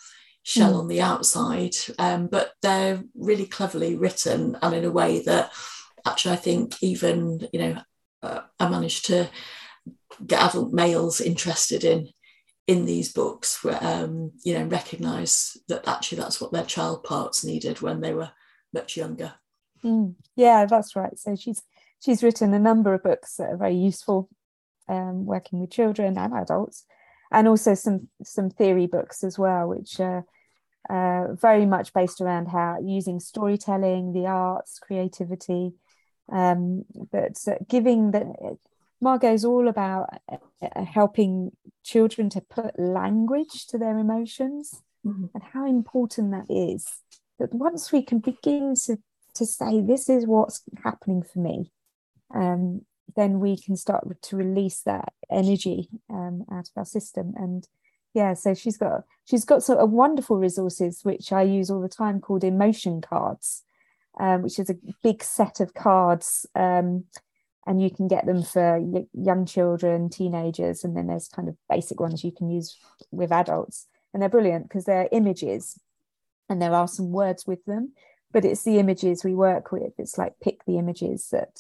[0.44, 0.80] shell mm.
[0.80, 1.76] on the outside.
[1.98, 5.52] Um, but they're really cleverly written and in a way that
[6.06, 7.82] actually I think even you know uh,
[8.60, 9.30] I managed to
[10.26, 12.10] get adult males interested in
[12.68, 17.44] in these books where um, you know recognize that actually that's what their child parts
[17.44, 18.32] needed when they were
[18.74, 19.34] much younger.
[19.84, 21.18] Mm, yeah that's right.
[21.18, 21.62] So she's
[22.04, 24.30] she's written a number of books that are very useful
[24.88, 26.86] um, working with children and adults
[27.32, 30.26] and also some some theory books as well which are
[30.90, 35.74] uh, very much based around how using storytelling the arts creativity
[36.32, 38.58] um, but uh, giving the
[39.02, 41.52] Margot's all about uh, uh, helping
[41.84, 45.26] children to put language to their emotions mm-hmm.
[45.34, 47.02] and how important that is.
[47.38, 48.98] That once we can begin to,
[49.36, 51.72] to say, this is what's happening for me,
[52.34, 52.82] um,
[53.16, 57.34] then we can start to release that energy um, out of our system.
[57.36, 57.68] And
[58.14, 61.90] yeah, so she's got she's got sort of wonderful resources which I use all the
[61.90, 63.64] time called emotion cards,
[64.20, 67.06] um, which is a big set of cards um,
[67.68, 68.80] and you can get them for
[69.14, 72.78] young children, teenagers, and then there's kind of basic ones you can use
[73.12, 73.88] with adults.
[74.14, 75.80] and they're brilliant because they're images
[76.48, 77.94] and there are some words with them
[78.36, 79.94] but it's the images we work with.
[79.98, 81.58] It's like pick the images that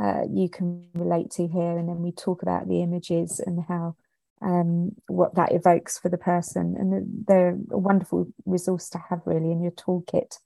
[0.00, 3.96] uh, you can relate to here and then we talk about the images and how
[4.40, 6.76] um, what that evokes for the person.
[6.78, 10.38] And they're a wonderful resource to have really in your toolkit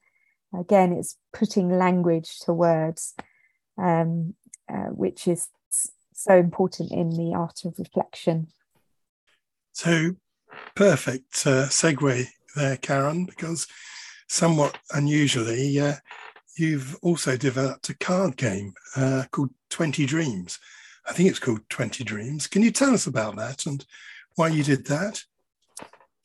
[0.59, 3.15] again it's putting language to words
[3.79, 4.35] um,
[4.73, 5.49] uh, which is
[6.13, 8.49] so important in the art of reflection
[9.73, 10.11] so
[10.75, 12.27] perfect uh, segue
[12.57, 13.67] there karen because
[14.29, 15.95] somewhat unusually uh,
[16.57, 20.59] you've also developed a card game uh, called 20 Dreams.
[21.09, 22.47] I think it's called 20 Dreams.
[22.47, 23.85] Can you tell us about that and
[24.37, 25.23] why you did that?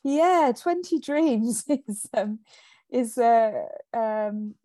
[0.03, 2.39] Yeah, 20 Dreams is, um,
[2.89, 4.55] is um,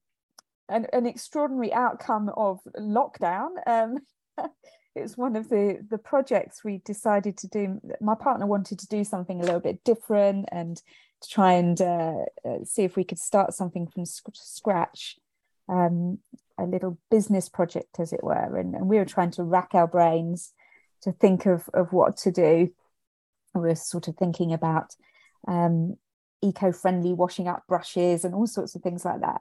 [0.68, 3.48] an, an, extraordinary outcome of lockdown.
[3.66, 3.98] Um,
[4.94, 7.80] it's one of the, the projects we decided to do.
[8.00, 10.76] My partner wanted to do something a little bit different and
[11.22, 15.18] to try and uh, uh see if we could start something from scratch
[15.68, 16.18] um,
[16.58, 18.56] a little business project, as it were.
[18.56, 20.52] And, and, we were trying to rack our brains
[21.02, 22.70] to think of, of what to do.
[23.54, 24.94] We were sort of thinking about
[25.48, 25.96] um,
[26.42, 29.40] eco-friendly washing up brushes and all sorts of things like that.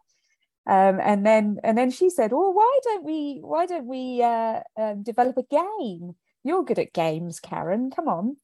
[0.68, 4.62] Um, and then and then she said, "Oh, why don't we why don't we uh,
[4.78, 6.16] um, develop a game?
[6.44, 7.92] You're good at games, Karen.
[7.92, 8.38] Come on."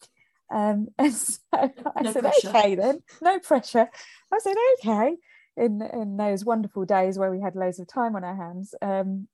[0.51, 2.49] Um, and so I no said, pressure.
[2.49, 3.89] "Okay, then, no pressure."
[4.31, 5.17] I said, "Okay."
[5.57, 8.75] in in those wonderful days where we had loads of time on our hands.
[8.81, 9.27] Um,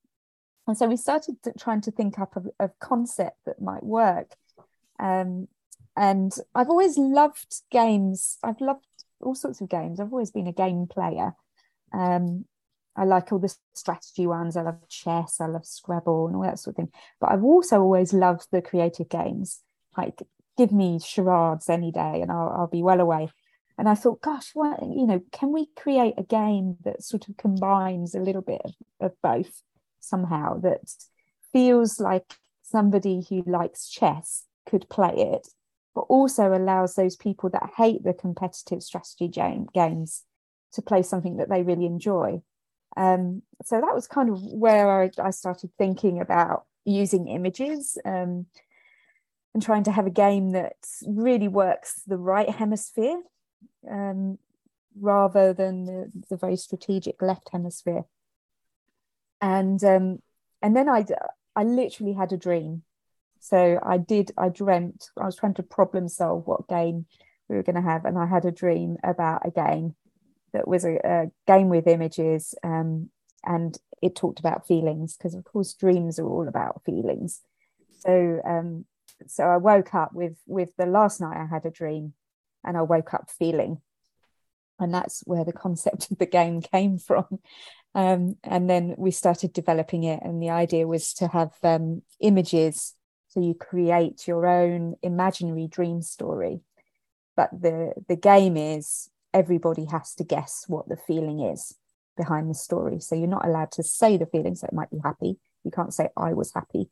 [0.68, 4.36] and so we started trying to think up a, a concept that might work.
[5.00, 5.48] Um,
[5.98, 8.38] and I've always loved games.
[8.44, 8.86] I've loved
[9.24, 10.00] all sorts of games.
[10.00, 11.34] I've always been a game player.
[11.94, 12.46] Um,
[12.96, 14.58] I like all the strategy ones.
[14.58, 15.40] I love chess.
[15.40, 16.92] I love Scrabble and all that sort of thing.
[17.20, 19.62] But I've also always loved the creative games.
[19.98, 20.22] Like,
[20.58, 23.30] give me charades any day, and I'll, I'll be well away
[23.82, 27.38] and I thought, gosh, what you know, can we create a game that sort of
[27.38, 29.64] combines a little bit of, of both
[30.00, 30.82] somehow that
[31.52, 35.48] feels like somebody who likes chess could play it,
[35.94, 39.28] but also allows those people that hate the competitive strategy
[39.74, 40.24] games
[40.74, 42.42] to play something that they really enjoy.
[42.98, 48.48] Um, so that was kind of where I, I started thinking about using images um,
[49.54, 53.22] and trying to have a game that really works the right hemisphere
[53.90, 54.38] um,
[55.00, 58.04] rather than the, the, very strategic left hemisphere.
[59.42, 60.20] And um,
[60.62, 61.06] and then I
[61.56, 62.84] I literally had a dream.
[63.42, 67.08] So I did I dreamt I was trying to problem solve what game
[67.50, 69.96] we were going to have, and I had a dream about a game
[70.54, 73.10] that was a, a game with images, um,
[73.44, 77.42] and it talked about feelings because of course dreams are all about feelings.
[78.00, 78.86] So um,
[79.26, 82.14] so I woke up with with the last night I had a dream
[82.64, 83.82] and I woke up feeling.
[84.78, 87.40] And that's where the concept of the game came from.
[87.96, 92.94] Um, and then we started developing it, and the idea was to have um, images
[93.32, 96.62] so you create your own imaginary dream story.
[97.36, 101.76] But the, the game is everybody has to guess what the feeling is
[102.18, 103.00] behind the story.
[103.00, 105.38] So you're not allowed to say the feeling, so it might be happy.
[105.64, 106.90] You can't say, I was happy.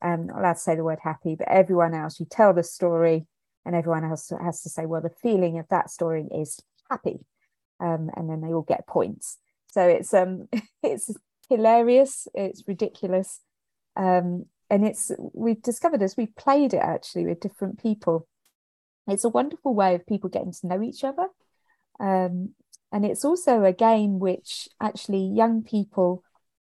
[0.00, 3.26] I'm not allowed to say the word happy, but everyone else, you tell the story,
[3.64, 6.60] and everyone else has to say well the feeling of that story is
[6.90, 7.20] happy
[7.80, 10.48] um, and then they all get points so it's um
[10.82, 11.10] it's
[11.48, 13.40] hilarious it's ridiculous
[13.96, 18.26] um, and it's we've discovered as we played it actually with different people.
[19.06, 21.28] It's a wonderful way of people getting to know each other.
[22.00, 22.54] Um,
[22.90, 26.22] and it's also a game which actually young people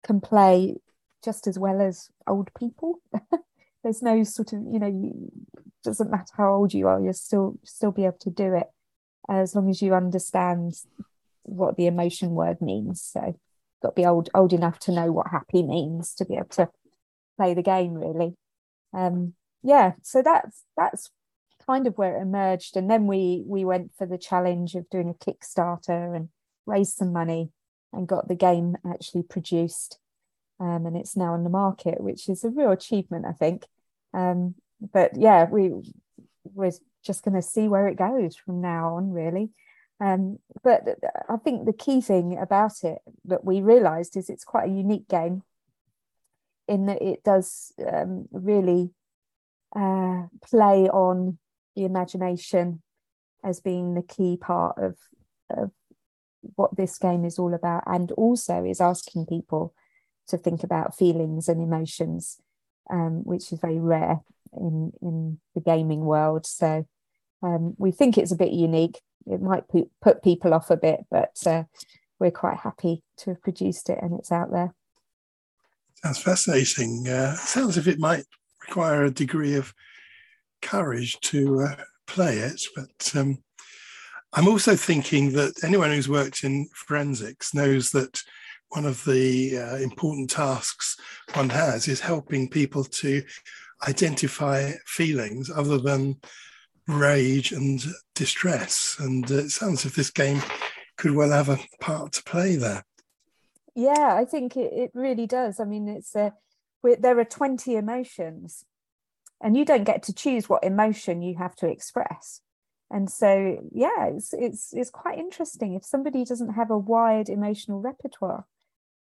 [0.03, 0.75] can play
[1.23, 3.01] just as well as old people.
[3.83, 5.29] There's no sort of you know
[5.83, 8.67] doesn't matter how old you are you'll still still be able to do it
[9.29, 10.73] as long as you understand
[11.43, 13.01] what the emotion word means.
[13.01, 13.37] So
[13.81, 16.69] got to be old old enough to know what happy means to be able to
[17.37, 18.35] play the game really.
[18.93, 19.33] Um
[19.63, 21.09] yeah so that's that's
[21.65, 22.77] kind of where it emerged.
[22.77, 26.29] And then we we went for the challenge of doing a kickstarter and
[26.65, 27.51] raised some money
[27.93, 29.99] and got the game actually produced.
[30.59, 33.67] Um, and it's now on the market which is a real achievement i think.
[34.13, 35.71] Um, but yeah, we
[36.53, 36.71] we're
[37.03, 39.49] just going to see where it goes from now on, really.
[39.99, 40.83] Um, but
[41.27, 45.07] I think the key thing about it that we realised is it's quite a unique
[45.07, 45.41] game
[46.67, 48.91] in that it does um, really
[49.75, 51.37] uh, play on
[51.75, 52.81] the imagination
[53.43, 54.97] as being the key part of,
[55.49, 55.71] of
[56.55, 59.73] what this game is all about, and also is asking people
[60.27, 62.41] to think about feelings and emotions,
[62.89, 64.21] um, which is very rare
[64.53, 66.45] in in the gaming world.
[66.45, 66.85] So
[67.43, 68.99] Um, we think it's a bit unique.
[69.25, 69.65] It might
[70.01, 71.63] put, people off a bit, but uh,
[72.19, 74.73] we're quite happy to have produced it and it's out there.
[76.03, 77.07] Sounds fascinating.
[77.07, 78.25] Uh, sounds if it might
[78.67, 79.73] require a degree of
[80.61, 81.75] courage to uh,
[82.05, 83.39] play it, but um,
[84.33, 88.21] I'm also thinking that anyone who's worked in forensics knows that
[88.69, 90.97] one of the uh, important tasks
[91.33, 93.23] one has is helping people to
[93.87, 96.17] identify feelings other than
[96.87, 97.83] rage and
[98.15, 98.97] distress.
[98.99, 100.41] And it sounds as if this game
[100.97, 102.83] could well have a part to play there.
[103.77, 105.59] Yeah, I think it, it really does.
[105.59, 106.33] I mean, it's a,
[106.83, 108.65] there are 20 emotions,
[109.39, 112.41] and you don't get to choose what emotion you have to express.
[112.89, 115.75] And so, yeah, it's, it's, it's quite interesting.
[115.75, 118.45] If somebody doesn't have a wide emotional repertoire,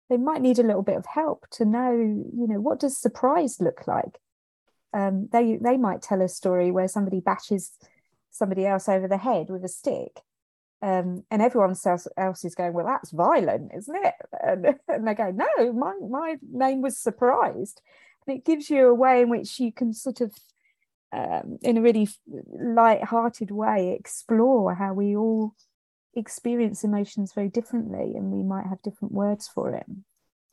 [0.07, 3.59] they might need a little bit of help to know, you know, what does surprise
[3.59, 4.19] look like?
[4.93, 7.71] Um, they they might tell a story where somebody bashes
[8.31, 10.21] somebody else over the head with a stick,
[10.81, 14.13] um, and everyone else, else is going, well, that's violent, isn't it?
[14.41, 17.81] And, and they go, no, my my name was surprised,
[18.25, 20.33] and it gives you a way in which you can sort of,
[21.11, 25.53] um, in a really light-hearted way, explore how we all
[26.15, 29.85] experience emotions very differently and we might have different words for it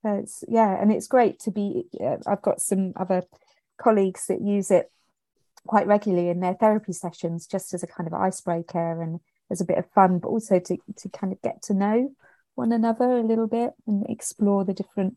[0.03, 3.23] so it's yeah and it's great to be uh, i've got some other
[3.79, 4.91] colleagues that use it
[5.67, 9.21] quite regularly in their therapy sessions just as a kind of icebreaker and
[9.51, 12.11] as a bit of fun but also to to kind of get to know
[12.55, 15.17] one another a little bit and explore the different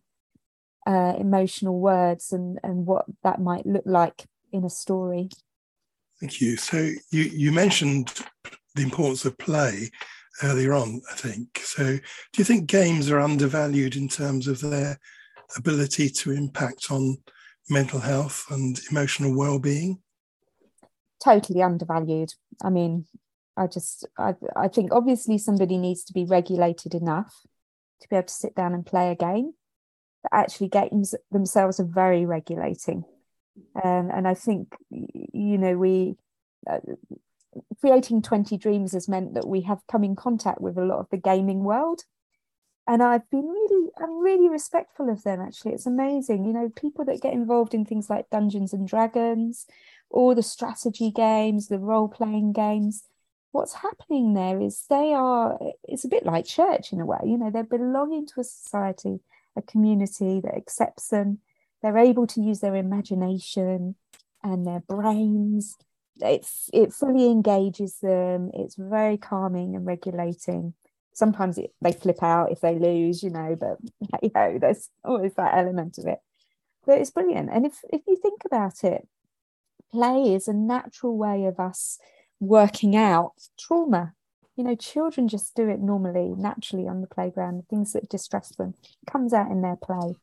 [0.88, 5.30] uh, emotional words and and what that might look like in a story
[6.20, 6.78] thank you so
[7.12, 8.14] you you mentioned
[8.76, 9.90] the importance of play
[10.44, 11.60] earlier on, I think.
[11.64, 12.02] So, do
[12.38, 15.00] you think games are undervalued in terms of their
[15.58, 17.18] ability to impact on
[17.70, 20.00] mental health and emotional well-being?
[21.24, 22.34] Totally undervalued.
[22.64, 23.06] I mean,
[23.60, 27.34] I just, I, I think obviously somebody needs to be regulated enough
[28.02, 29.54] to be able to sit down and play a game.
[30.24, 33.06] But actually, games themselves are very regulating,
[33.82, 36.16] um, and I think you know we.
[36.70, 36.80] Uh,
[37.82, 41.10] creating 20 dreams has meant that we have come in contact with a lot of
[41.10, 42.04] the gaming world
[42.88, 47.06] and i've been really i'm really respectful of them actually it's amazing you know people
[47.06, 49.66] that get involved in things like dungeons and dragons
[50.10, 53.04] all the strategy games the role-playing games
[53.52, 57.38] what's happening there is they are it's a bit like church in a way you
[57.38, 59.20] know they're belonging to a society
[59.60, 61.40] a community that accepts them.
[61.82, 63.96] They're able to use their imagination
[64.44, 65.78] and their brains.
[66.20, 68.52] It's it fully engages them.
[68.54, 70.74] It's very calming and regulating.
[71.14, 73.78] Sometimes it, they flip out if they lose you know but
[74.24, 76.20] you know there's always that element of it.
[76.86, 77.50] But it's brilliant.
[77.52, 79.08] And if if you think about it
[79.92, 81.98] play is a natural way of us
[82.40, 84.14] working out trauma
[84.56, 88.50] you know children just do it normally naturally on the playground The things that distress
[88.50, 88.76] them
[89.10, 90.16] comes out in their play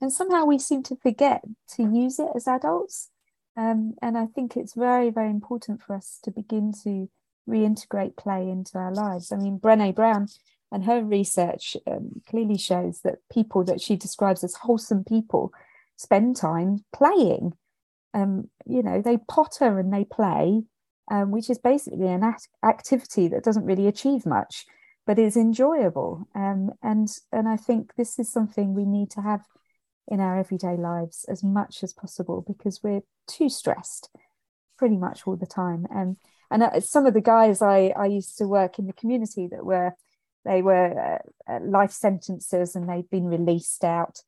[0.00, 1.42] and somehow we seem to forget
[1.76, 3.10] to use it as adults
[3.56, 7.08] um, and I think it's very, very important for us to begin to
[7.48, 9.30] reintegrate play into our lives.
[9.30, 10.28] I mean, Brene Brown
[10.72, 15.52] and her research um, clearly shows that people that she describes as wholesome people
[15.96, 17.52] spend time playing.
[18.12, 20.62] Um, you know, they potter and they play,
[21.10, 24.66] um, which is basically an act- activity that doesn't really achieve much,
[25.06, 26.28] but is enjoyable.
[26.34, 29.42] Um, and and I think this is something we need to have
[30.08, 34.10] in our everyday lives as much as possible because we're too stressed
[34.76, 35.86] pretty much all the time.
[35.94, 36.16] Um,
[36.50, 39.64] and uh, some of the guys I, I used to work in the community that
[39.64, 39.92] were
[40.44, 44.20] they were uh, uh, life sentences and they'd been released out.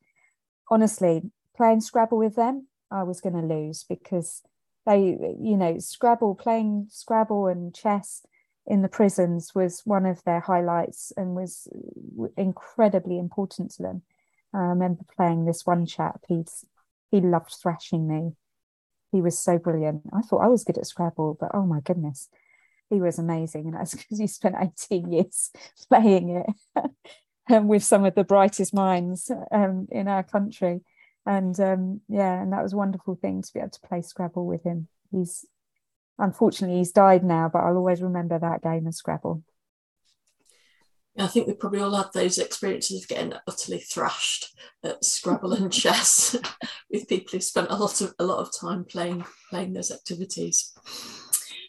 [0.71, 1.23] Honestly,
[1.55, 4.43] playing Scrabble with them, I was going to lose because
[4.87, 8.25] they, you know, Scrabble, playing Scrabble and chess
[8.67, 11.69] in the prisons was one of their highlights and was
[12.37, 14.03] incredibly important to them.
[14.55, 16.21] I remember playing this one chap.
[16.29, 16.65] He's
[17.11, 18.33] he loved thrashing me.
[19.13, 20.03] He was so brilliant.
[20.13, 22.29] I thought I was good at Scrabble, but oh my goodness,
[22.91, 23.67] he was amazing.
[23.67, 25.51] And that's because he spent 18 years
[25.89, 26.91] playing it
[27.51, 30.81] um, with some of the brightest minds um, in our country.
[31.27, 34.47] And um, yeah, and that was a wonderful thing to be able to play Scrabble
[34.47, 34.89] with him.
[35.11, 35.45] He's
[36.19, 39.43] unfortunately he's died now, but I'll always remember that game of Scrabble.
[41.19, 44.55] I think we probably all had those experiences of getting utterly thrashed
[44.85, 46.37] at Scrabble and chess
[46.91, 50.75] with people who spent a lot of a lot of time playing playing those activities.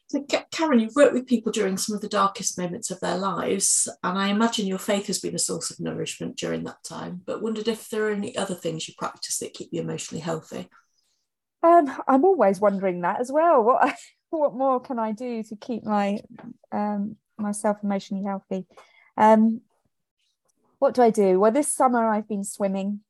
[0.09, 3.89] So, Karen, you've worked with people during some of the darkest moments of their lives,
[4.03, 7.21] and I imagine your faith has been a source of nourishment during that time.
[7.25, 10.69] But wondered if there are any other things you practice that keep you emotionally healthy.
[11.61, 13.61] Um, I'm always wondering that as well.
[13.63, 13.95] What
[14.29, 16.19] what more can I do to keep my
[16.71, 18.65] um, myself emotionally healthy?
[19.17, 19.59] Um,
[20.79, 21.37] what do I do?
[21.37, 23.01] Well, this summer I've been swimming.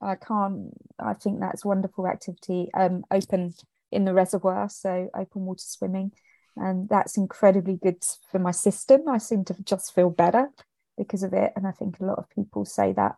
[0.00, 0.70] I can't.
[0.98, 2.70] I think that's wonderful activity.
[2.74, 3.54] Um, open
[3.92, 6.12] in the reservoir, so open water swimming,
[6.56, 9.08] and that's incredibly good for my system.
[9.08, 10.48] I seem to just feel better
[10.96, 13.16] because of it, and I think a lot of people say that.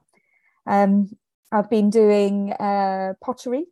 [0.66, 1.16] Um,
[1.50, 3.66] I've been doing uh, pottery,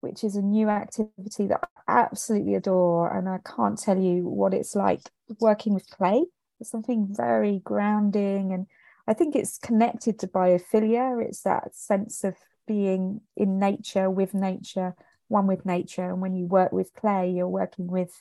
[0.00, 4.54] which is a new activity that I absolutely adore, and I can't tell you what
[4.54, 5.02] it's like
[5.40, 6.24] working with clay.
[6.60, 8.66] It's something very grounding and
[9.06, 11.24] I think it's connected to biophilia.
[11.24, 12.34] It's that sense of
[12.66, 14.94] being in nature, with nature,
[15.28, 16.10] one with nature.
[16.10, 18.12] And when you work with clay, you're working with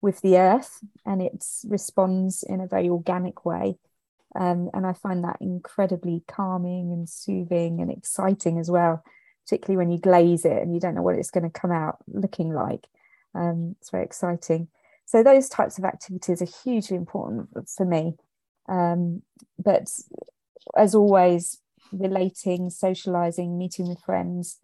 [0.00, 3.76] with the earth, and it responds in a very organic way.
[4.38, 9.02] Um, and I find that incredibly calming and soothing and exciting as well,
[9.44, 11.98] particularly when you glaze it and you don't know what it's going to come out
[12.06, 12.86] looking like.
[13.34, 14.68] Um, it's very exciting.
[15.04, 18.14] So those types of activities are hugely important for me.
[18.68, 19.22] Um,
[19.58, 19.88] but
[20.76, 21.58] as always,
[21.92, 24.58] relating, socializing, meeting with friends.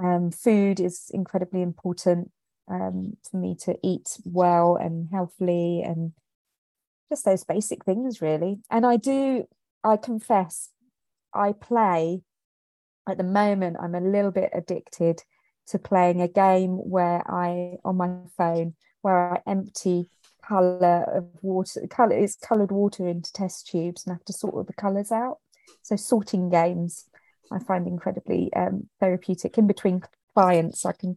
[0.00, 2.30] Um, food is incredibly important
[2.68, 6.12] um, for me to eat well and healthily and
[7.08, 8.60] just those basic things, really.
[8.70, 9.44] And I do,
[9.84, 10.70] I confess,
[11.34, 12.22] I play
[13.08, 15.22] at the moment, I'm a little bit addicted
[15.68, 20.08] to playing a game where I, on my phone, where I empty
[20.42, 24.54] color of water color is colored water into test tubes and I have to sort
[24.54, 25.38] all the colors out
[25.82, 27.04] so sorting games
[27.52, 30.02] I find incredibly um, therapeutic in between
[30.34, 31.16] clients I can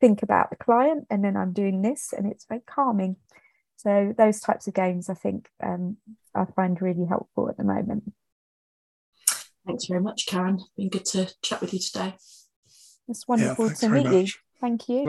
[0.00, 3.16] think about the client and then I'm doing this and it's very calming.
[3.76, 5.98] So those types of games I think um,
[6.34, 8.12] I find really helpful at the moment.
[9.66, 10.60] Thanks very much Karen.
[10.76, 12.14] Been good to chat with you today.
[13.08, 14.26] It's wonderful yeah, to meet you.
[14.60, 15.08] thank you